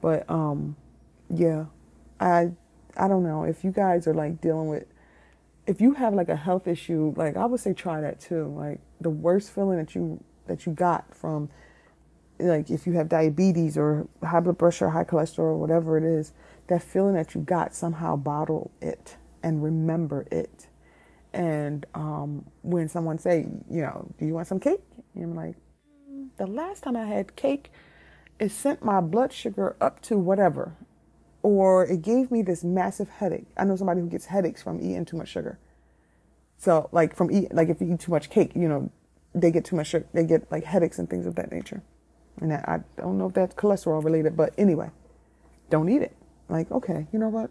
But 0.00 0.28
um, 0.30 0.76
yeah, 1.28 1.66
I 2.20 2.52
I 2.96 3.08
don't 3.08 3.24
know 3.24 3.44
if 3.44 3.64
you 3.64 3.72
guys 3.72 4.06
are 4.06 4.14
like 4.14 4.40
dealing 4.40 4.68
with 4.68 4.84
if 5.66 5.80
you 5.80 5.94
have 5.94 6.14
like 6.14 6.28
a 6.28 6.36
health 6.36 6.66
issue, 6.68 7.14
like 7.16 7.36
I 7.36 7.46
would 7.46 7.60
say 7.60 7.72
try 7.72 8.00
that 8.00 8.20
too. 8.20 8.54
Like 8.56 8.80
the 9.00 9.10
worst 9.10 9.52
feeling 9.52 9.78
that 9.78 9.94
you 9.94 10.22
that 10.46 10.66
you 10.66 10.72
got 10.72 11.14
from 11.14 11.48
like 12.38 12.70
if 12.70 12.86
you 12.86 12.94
have 12.94 13.08
diabetes 13.08 13.76
or 13.76 14.08
high 14.22 14.40
blood 14.40 14.58
pressure, 14.58 14.90
high 14.90 15.04
cholesterol, 15.04 15.40
or 15.40 15.56
whatever 15.56 15.96
it 15.98 16.04
is, 16.04 16.32
that 16.68 16.82
feeling 16.82 17.14
that 17.14 17.34
you 17.34 17.40
got 17.40 17.74
somehow 17.74 18.16
bottle 18.16 18.70
it 18.80 19.16
and 19.42 19.62
remember 19.62 20.26
it. 20.30 20.66
And 21.32 21.86
um, 21.94 22.44
when 22.62 22.88
someone 22.88 23.18
say, 23.18 23.46
you 23.70 23.82
know, 23.82 24.10
do 24.18 24.26
you 24.26 24.34
want 24.34 24.48
some 24.48 24.58
cake? 24.58 24.80
And 25.14 25.24
I'm 25.24 25.34
like, 25.34 25.56
the 26.38 26.46
last 26.46 26.82
time 26.82 26.96
I 26.96 27.06
had 27.06 27.36
cake, 27.36 27.70
it 28.38 28.50
sent 28.50 28.82
my 28.82 29.00
blood 29.00 29.32
sugar 29.32 29.76
up 29.80 30.00
to 30.02 30.18
whatever, 30.18 30.76
or 31.42 31.84
it 31.86 32.02
gave 32.02 32.30
me 32.30 32.42
this 32.42 32.62
massive 32.62 33.08
headache. 33.08 33.46
I 33.56 33.64
know 33.64 33.76
somebody 33.76 34.00
who 34.00 34.08
gets 34.08 34.26
headaches 34.26 34.62
from 34.62 34.80
eating 34.80 35.04
too 35.04 35.16
much 35.16 35.28
sugar. 35.28 35.58
So 36.58 36.88
like 36.92 37.16
from 37.16 37.30
eat 37.30 37.54
like 37.54 37.68
if 37.68 37.80
you 37.80 37.94
eat 37.94 38.00
too 38.00 38.10
much 38.12 38.28
cake, 38.30 38.52
you 38.54 38.68
know, 38.68 38.90
they 39.34 39.50
get 39.50 39.64
too 39.64 39.76
much 39.76 39.88
sugar, 39.88 40.06
they 40.12 40.24
get 40.24 40.50
like 40.50 40.64
headaches 40.64 40.98
and 40.98 41.08
things 41.08 41.26
of 41.26 41.34
that 41.36 41.50
nature. 41.50 41.82
And 42.40 42.52
I, 42.52 42.80
don't 42.96 43.18
know 43.18 43.26
if 43.26 43.34
that's 43.34 43.54
cholesterol 43.54 44.02
related, 44.02 44.36
but 44.36 44.54
anyway, 44.56 44.90
don't 45.68 45.88
eat 45.88 46.02
it. 46.02 46.16
Like 46.48 46.70
okay, 46.70 47.06
you 47.12 47.18
know 47.18 47.28
what? 47.28 47.50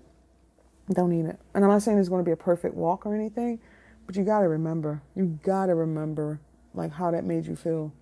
Don't 0.94 1.12
eat 1.14 1.26
it. 1.26 1.40
And 1.54 1.64
I'm 1.64 1.70
not 1.72 1.82
saying 1.82 1.98
it's 1.98 2.10
going 2.10 2.24
to 2.24 2.28
be 2.28 2.32
a 2.32 2.38
perfect 2.38 2.76
walk 2.76 3.06
or 3.06 3.16
anything, 3.16 3.60
but 4.06 4.16
you 4.16 4.24
got 4.24 4.42
to 4.42 4.48
remember, 4.48 5.02
you 5.16 5.40
got 5.44 5.68
to 5.68 5.76
remember 5.76 6.40
like 6.74 6.92
how 6.94 7.12
that 7.12 7.24
made 7.24 7.46
you 7.46 7.56
feel. 7.56 7.94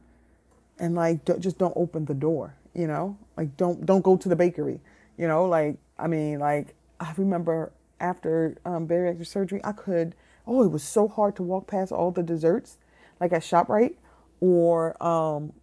And 0.79 0.95
like 0.95 1.25
don't, 1.25 1.39
just 1.39 1.57
don't 1.57 1.73
open 1.75 2.05
the 2.05 2.13
door, 2.13 2.55
you 2.73 2.87
know? 2.87 3.17
Like 3.35 3.55
don't 3.57 3.85
don't 3.85 4.01
go 4.01 4.17
to 4.17 4.29
the 4.29 4.35
bakery, 4.35 4.79
you 5.17 5.27
know? 5.27 5.45
Like 5.45 5.77
I 5.97 6.07
mean, 6.07 6.39
like 6.39 6.75
I 6.99 7.13
remember 7.17 7.71
after 7.99 8.57
um, 8.65 8.87
bariatric 8.87 9.27
surgery, 9.27 9.61
I 9.63 9.71
could 9.71 10.15
oh, 10.47 10.63
it 10.63 10.71
was 10.71 10.83
so 10.83 11.07
hard 11.07 11.35
to 11.35 11.43
walk 11.43 11.67
past 11.67 11.91
all 11.91 12.09
the 12.11 12.23
desserts, 12.23 12.77
like 13.19 13.33
at 13.33 13.41
ShopRite 13.41 13.95
or 14.39 15.01
um, 15.03 15.53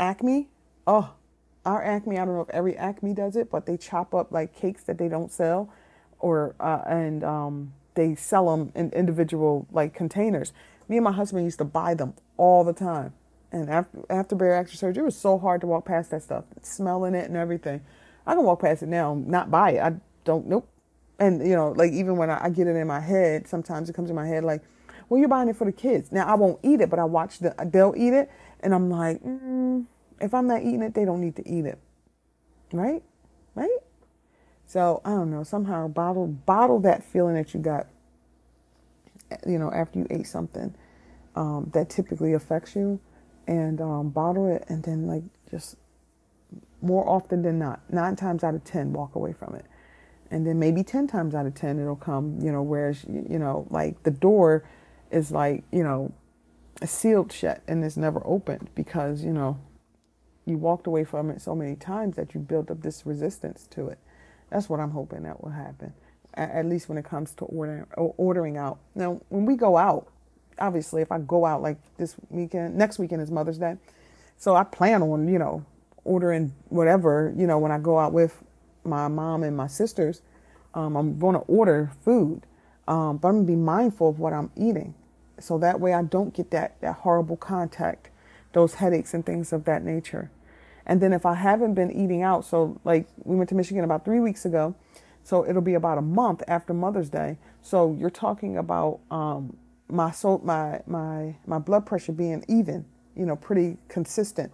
Acme. 0.00 0.48
Oh, 0.86 1.14
our 1.64 1.82
Acme, 1.82 2.18
I 2.18 2.24
don't 2.24 2.34
know 2.34 2.42
if 2.42 2.50
every 2.50 2.76
Acme 2.76 3.14
does 3.14 3.36
it, 3.36 3.50
but 3.50 3.64
they 3.64 3.76
chop 3.76 4.14
up 4.14 4.32
like 4.32 4.54
cakes 4.54 4.82
that 4.84 4.98
they 4.98 5.08
don't 5.08 5.32
sell, 5.32 5.72
or 6.18 6.54
uh, 6.60 6.82
and 6.86 7.24
um, 7.24 7.72
they 7.94 8.14
sell 8.14 8.50
them 8.50 8.72
in 8.74 8.90
individual 8.90 9.66
like 9.70 9.94
containers. 9.94 10.52
Me 10.88 10.96
and 10.96 11.04
my 11.04 11.12
husband 11.12 11.44
used 11.44 11.58
to 11.58 11.64
buy 11.64 11.94
them 11.94 12.12
all 12.36 12.64
the 12.64 12.74
time. 12.74 13.14
And 13.50 13.70
after 13.70 14.04
after 14.10 14.36
bariatric 14.36 14.76
surgery, 14.76 15.02
it 15.02 15.06
was 15.06 15.16
so 15.16 15.38
hard 15.38 15.60
to 15.60 15.66
walk 15.66 15.86
past 15.86 16.10
that 16.10 16.22
stuff, 16.22 16.44
smelling 16.60 17.14
it 17.14 17.26
and 17.26 17.36
everything. 17.36 17.80
I 18.26 18.34
can 18.34 18.44
walk 18.44 18.62
past 18.62 18.82
it 18.82 18.88
now, 18.88 19.14
not 19.14 19.50
buy 19.50 19.72
it. 19.72 19.80
I 19.80 19.94
don't. 20.24 20.46
Nope 20.46 20.68
and 21.18 21.46
you 21.46 21.54
know, 21.54 21.70
like 21.70 21.92
even 21.92 22.16
when 22.16 22.30
I, 22.30 22.44
I, 22.44 22.50
get 22.50 22.66
it 22.66 22.76
in 22.76 22.86
my 22.86 23.00
head, 23.00 23.46
sometimes 23.46 23.88
it 23.88 23.94
comes 23.94 24.10
in 24.10 24.16
my 24.16 24.26
head 24.26 24.44
like, 24.44 24.62
"Well, 25.08 25.18
you're 25.20 25.28
buying 25.28 25.48
it 25.48 25.56
for 25.56 25.64
the 25.64 25.72
kids." 25.72 26.10
Now 26.10 26.26
I 26.26 26.34
won't 26.34 26.58
eat 26.62 26.80
it, 26.80 26.90
but 26.90 26.98
I 26.98 27.04
watch 27.04 27.38
the 27.38 27.54
they'll 27.66 27.94
eat 27.96 28.12
it, 28.12 28.30
and 28.60 28.74
I'm 28.74 28.90
like, 28.90 29.22
mm, 29.22 29.86
if 30.20 30.34
I'm 30.34 30.46
not 30.46 30.62
eating 30.62 30.82
it, 30.82 30.94
they 30.94 31.04
don't 31.04 31.20
need 31.20 31.36
to 31.36 31.48
eat 31.48 31.66
it, 31.66 31.78
right? 32.72 33.02
Right? 33.54 33.78
So 34.66 35.00
I 35.04 35.10
don't 35.10 35.30
know. 35.30 35.44
Somehow 35.44 35.88
bottle 35.88 36.26
bottle 36.26 36.80
that 36.80 37.04
feeling 37.04 37.34
that 37.34 37.54
you 37.54 37.60
got, 37.60 37.86
you 39.46 39.58
know, 39.58 39.70
after 39.72 40.00
you 40.00 40.06
ate 40.10 40.26
something 40.26 40.74
um, 41.36 41.70
that 41.74 41.90
typically 41.90 42.32
affects 42.32 42.74
you, 42.74 42.98
and 43.46 43.80
um, 43.80 44.10
bottle 44.10 44.48
it, 44.48 44.64
and 44.68 44.82
then 44.82 45.06
like 45.06 45.22
just 45.48 45.76
more 46.82 47.08
often 47.08 47.42
than 47.42 47.58
not, 47.58 47.80
nine 47.90 48.16
times 48.16 48.44
out 48.44 48.54
of 48.54 48.64
ten, 48.64 48.92
walk 48.92 49.14
away 49.14 49.32
from 49.32 49.54
it. 49.54 49.64
And 50.30 50.46
then 50.46 50.58
maybe 50.58 50.82
10 50.82 51.06
times 51.06 51.34
out 51.34 51.46
of 51.46 51.54
10 51.54 51.78
it'll 51.78 51.94
come 51.94 52.38
you 52.42 52.50
know 52.50 52.62
whereas 52.62 53.04
you 53.04 53.38
know 53.38 53.66
like 53.70 54.02
the 54.02 54.10
door 54.10 54.64
is 55.12 55.30
like 55.30 55.62
you 55.70 55.84
know 55.84 56.12
sealed 56.84 57.30
shut 57.30 57.62
and 57.68 57.84
it's 57.84 57.96
never 57.96 58.20
opened 58.24 58.68
because 58.74 59.22
you 59.22 59.32
know 59.32 59.58
you 60.44 60.56
walked 60.56 60.86
away 60.86 61.04
from 61.04 61.30
it 61.30 61.40
so 61.40 61.54
many 61.54 61.76
times 61.76 62.16
that 62.16 62.34
you 62.34 62.40
built 62.40 62.70
up 62.70 62.82
this 62.82 63.06
resistance 63.06 63.66
to 63.70 63.88
it. 63.88 63.98
That's 64.50 64.68
what 64.68 64.80
i'm 64.80 64.90
hoping 64.90 65.22
that 65.22 65.42
will 65.42 65.52
happen 65.52 65.92
at 66.34 66.66
least 66.66 66.88
when 66.88 66.98
it 66.98 67.04
comes 67.04 67.32
to 67.34 67.44
ordering 67.44 67.86
ordering 67.96 68.56
out. 68.56 68.78
Now 68.94 69.20
when 69.28 69.44
we 69.46 69.54
go 69.56 69.76
out 69.76 70.08
obviously 70.58 71.02
if 71.02 71.12
i 71.12 71.18
go 71.18 71.44
out 71.44 71.62
like 71.62 71.78
this 71.96 72.16
weekend 72.30 72.76
next 72.76 72.98
weekend 72.98 73.22
is 73.22 73.30
mother's 73.30 73.58
day. 73.58 73.76
So 74.36 74.56
i 74.56 74.64
plan 74.64 75.02
on 75.02 75.28
you 75.28 75.38
know 75.38 75.64
ordering 76.04 76.52
whatever 76.68 77.32
you 77.36 77.46
know 77.46 77.58
when 77.58 77.72
i 77.72 77.78
go 77.78 77.98
out 77.98 78.12
with 78.12 78.42
my 78.84 79.08
mom 79.08 79.42
and 79.42 79.56
my 79.56 79.66
sisters, 79.66 80.22
um, 80.74 80.96
I'm 80.96 81.18
going 81.18 81.34
to 81.34 81.40
order 81.40 81.90
food, 82.02 82.42
um, 82.86 83.16
but 83.18 83.28
I'm 83.28 83.34
going 83.36 83.46
to 83.46 83.52
be 83.52 83.56
mindful 83.56 84.10
of 84.10 84.18
what 84.18 84.32
I'm 84.32 84.50
eating. 84.56 84.94
So 85.38 85.58
that 85.58 85.80
way 85.80 85.94
I 85.94 86.02
don't 86.02 86.34
get 86.34 86.50
that, 86.50 86.80
that 86.80 86.96
horrible 86.96 87.36
contact, 87.36 88.10
those 88.52 88.74
headaches 88.74 89.14
and 89.14 89.24
things 89.24 89.52
of 89.52 89.64
that 89.64 89.84
nature. 89.84 90.30
And 90.86 91.00
then 91.00 91.12
if 91.12 91.24
I 91.26 91.34
haven't 91.34 91.74
been 91.74 91.90
eating 91.90 92.22
out, 92.22 92.44
so 92.44 92.80
like 92.84 93.06
we 93.24 93.36
went 93.36 93.48
to 93.50 93.54
Michigan 93.54 93.84
about 93.84 94.04
three 94.04 94.20
weeks 94.20 94.44
ago, 94.44 94.74
so 95.22 95.46
it'll 95.46 95.62
be 95.62 95.74
about 95.74 95.96
a 95.96 96.02
month 96.02 96.42
after 96.46 96.74
Mother's 96.74 97.08
Day. 97.08 97.38
So 97.62 97.96
you're 97.98 98.10
talking 98.10 98.58
about 98.58 99.00
um, 99.10 99.56
my 99.88 100.10
so 100.10 100.40
my 100.44 100.82
my 100.86 101.36
my 101.46 101.58
blood 101.58 101.86
pressure 101.86 102.12
being 102.12 102.44
even, 102.48 102.84
you 103.16 103.24
know, 103.24 103.34
pretty 103.34 103.78
consistent 103.88 104.52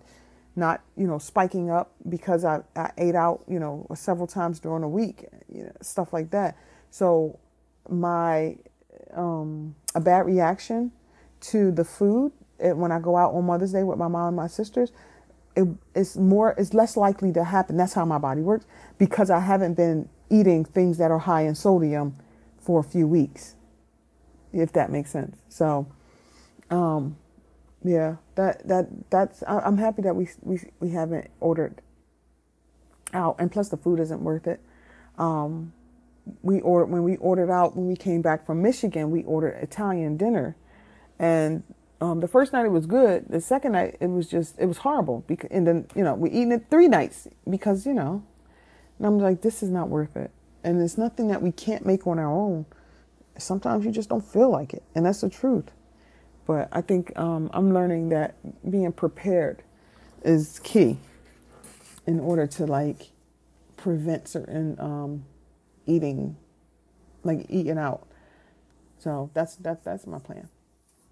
not 0.60 0.82
you 0.96 1.06
know 1.06 1.18
spiking 1.18 1.70
up 1.70 1.92
because 2.08 2.44
I, 2.44 2.60
I 2.76 2.92
ate 2.98 3.16
out 3.16 3.42
you 3.48 3.58
know 3.58 3.86
several 3.94 4.28
times 4.28 4.60
during 4.60 4.84
a 4.84 4.88
week 4.88 5.24
you 5.52 5.64
know, 5.64 5.72
stuff 5.80 6.12
like 6.12 6.30
that. 6.30 6.56
So 6.90 7.40
my 7.88 8.56
um, 9.14 9.74
a 9.94 10.00
bad 10.00 10.26
reaction 10.26 10.92
to 11.40 11.72
the 11.72 11.84
food 11.84 12.32
it, 12.60 12.76
when 12.76 12.92
I 12.92 13.00
go 13.00 13.16
out 13.16 13.34
on 13.34 13.44
Mother's 13.46 13.72
Day 13.72 13.82
with 13.82 13.98
my 13.98 14.06
mom 14.08 14.28
and 14.28 14.36
my 14.36 14.46
sisters 14.46 14.92
it, 15.56 15.66
it's 15.96 16.16
more 16.16 16.54
it's 16.56 16.74
less 16.74 16.96
likely 16.96 17.32
to 17.32 17.42
happen. 17.42 17.76
That's 17.76 17.94
how 17.94 18.04
my 18.04 18.18
body 18.18 18.42
works 18.42 18.66
because 18.98 19.30
I 19.30 19.40
haven't 19.40 19.74
been 19.74 20.08
eating 20.30 20.64
things 20.64 20.98
that 20.98 21.10
are 21.10 21.18
high 21.18 21.42
in 21.42 21.56
sodium 21.56 22.16
for 22.58 22.78
a 22.78 22.84
few 22.84 23.08
weeks 23.08 23.56
if 24.52 24.72
that 24.72 24.90
makes 24.90 25.10
sense. 25.10 25.38
So 25.48 25.86
um, 26.70 27.16
yeah, 27.84 28.16
that 28.40 28.66
that 28.68 28.88
that's. 29.10 29.42
I'm 29.46 29.76
happy 29.76 30.02
that 30.02 30.16
we 30.16 30.28
we 30.40 30.60
we 30.80 30.90
haven't 30.90 31.30
ordered 31.40 31.82
out, 33.12 33.36
and 33.38 33.52
plus 33.52 33.68
the 33.68 33.76
food 33.76 34.00
isn't 34.00 34.22
worth 34.22 34.46
it. 34.46 34.60
Um, 35.18 35.74
we 36.42 36.60
ordered 36.62 36.86
when 36.86 37.02
we 37.02 37.16
ordered 37.18 37.50
out 37.50 37.76
when 37.76 37.86
we 37.86 37.96
came 37.96 38.22
back 38.22 38.46
from 38.46 38.62
Michigan. 38.62 39.10
We 39.10 39.24
ordered 39.24 39.62
Italian 39.62 40.16
dinner, 40.16 40.56
and 41.18 41.62
um, 42.00 42.20
the 42.20 42.28
first 42.28 42.54
night 42.54 42.64
it 42.64 42.70
was 42.70 42.86
good. 42.86 43.26
The 43.28 43.42
second 43.42 43.72
night 43.72 43.98
it 44.00 44.06
was 44.06 44.26
just 44.26 44.58
it 44.58 44.66
was 44.66 44.78
horrible. 44.78 45.22
Because 45.26 45.50
and 45.50 45.66
then 45.66 45.86
you 45.94 46.02
know 46.02 46.14
we 46.14 46.30
eating 46.30 46.52
it 46.52 46.64
three 46.70 46.88
nights 46.88 47.28
because 47.48 47.84
you 47.84 47.92
know, 47.92 48.24
and 48.98 49.06
I'm 49.06 49.18
like 49.18 49.42
this 49.42 49.62
is 49.62 49.68
not 49.68 49.90
worth 49.90 50.16
it. 50.16 50.30
And 50.64 50.80
it's 50.80 50.96
nothing 50.96 51.28
that 51.28 51.42
we 51.42 51.52
can't 51.52 51.84
make 51.84 52.06
on 52.06 52.18
our 52.18 52.32
own. 52.32 52.64
Sometimes 53.36 53.84
you 53.84 53.90
just 53.90 54.08
don't 54.08 54.24
feel 54.24 54.50
like 54.50 54.72
it, 54.72 54.82
and 54.94 55.04
that's 55.04 55.20
the 55.20 55.28
truth. 55.28 55.72
But 56.50 56.68
I 56.72 56.80
think 56.80 57.16
um, 57.16 57.48
I'm 57.54 57.72
learning 57.72 58.08
that 58.08 58.34
being 58.68 58.90
prepared 58.90 59.62
is 60.24 60.58
key 60.58 60.98
in 62.08 62.18
order 62.18 62.44
to 62.48 62.66
like 62.66 63.10
prevent 63.76 64.26
certain 64.26 64.74
um, 64.80 65.24
eating, 65.86 66.36
like 67.22 67.46
eating 67.48 67.78
out. 67.78 68.04
So 68.98 69.30
that's 69.32 69.54
that's 69.54 69.84
that's 69.84 70.08
my 70.08 70.18
plan. 70.18 70.48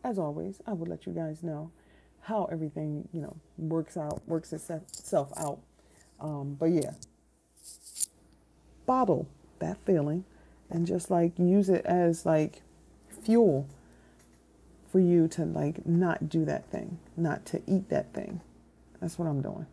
As 0.02 0.18
always, 0.18 0.60
I 0.66 0.72
will 0.72 0.88
let 0.88 1.06
you 1.06 1.12
guys 1.12 1.44
know 1.44 1.70
how 2.22 2.46
everything 2.50 3.08
you 3.12 3.20
know 3.20 3.36
works 3.58 3.96
out, 3.96 4.26
works 4.26 4.52
itself 4.52 5.32
out. 5.36 5.60
Um, 6.18 6.56
but 6.58 6.72
yeah, 6.72 6.94
bottle 8.86 9.28
that 9.60 9.76
feeling 9.86 10.24
and 10.68 10.84
just 10.84 11.12
like 11.12 11.38
use 11.38 11.68
it 11.68 11.86
as 11.86 12.26
like 12.26 12.62
fuel 13.22 13.68
for 14.90 15.00
you 15.00 15.28
to 15.28 15.44
like 15.44 15.86
not 15.86 16.28
do 16.28 16.44
that 16.44 16.70
thing, 16.70 16.98
not 17.16 17.44
to 17.46 17.62
eat 17.66 17.88
that 17.90 18.12
thing. 18.14 18.40
That's 19.00 19.18
what 19.18 19.28
I'm 19.28 19.42
doing. 19.42 19.66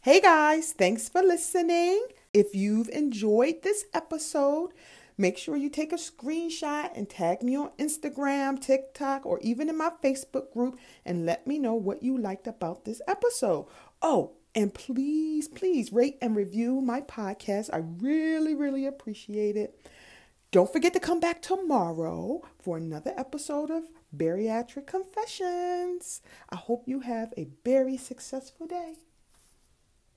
Hey 0.00 0.20
guys, 0.20 0.72
thanks 0.72 1.08
for 1.08 1.22
listening. 1.22 2.06
If 2.34 2.54
you've 2.54 2.88
enjoyed 2.90 3.62
this 3.62 3.86
episode, 3.94 4.72
make 5.16 5.38
sure 5.38 5.56
you 5.56 5.70
take 5.70 5.92
a 5.92 5.96
screenshot 5.96 6.90
and 6.94 7.08
tag 7.08 7.42
me 7.42 7.56
on 7.56 7.70
Instagram, 7.78 8.60
TikTok, 8.60 9.24
or 9.24 9.38
even 9.40 9.70
in 9.70 9.78
my 9.78 9.90
Facebook 10.02 10.52
group 10.52 10.78
and 11.06 11.24
let 11.24 11.46
me 11.46 11.58
know 11.58 11.74
what 11.74 12.02
you 12.02 12.18
liked 12.18 12.46
about 12.46 12.84
this 12.84 13.00
episode. 13.08 13.66
Oh, 14.02 14.32
and 14.54 14.74
please, 14.74 15.48
please 15.48 15.92
rate 15.92 16.18
and 16.20 16.36
review 16.36 16.80
my 16.80 17.00
podcast. 17.00 17.70
I 17.72 17.78
really, 17.78 18.54
really 18.54 18.86
appreciate 18.86 19.56
it. 19.56 19.88
Don't 20.54 20.72
forget 20.72 20.92
to 20.92 21.00
come 21.00 21.18
back 21.18 21.42
tomorrow 21.42 22.40
for 22.62 22.76
another 22.76 23.12
episode 23.16 23.72
of 23.72 23.90
Bariatric 24.16 24.86
Confessions. 24.86 26.22
I 26.48 26.54
hope 26.54 26.84
you 26.86 27.00
have 27.00 27.34
a 27.36 27.48
very 27.64 27.96
successful 27.96 28.68
day. 28.68 28.94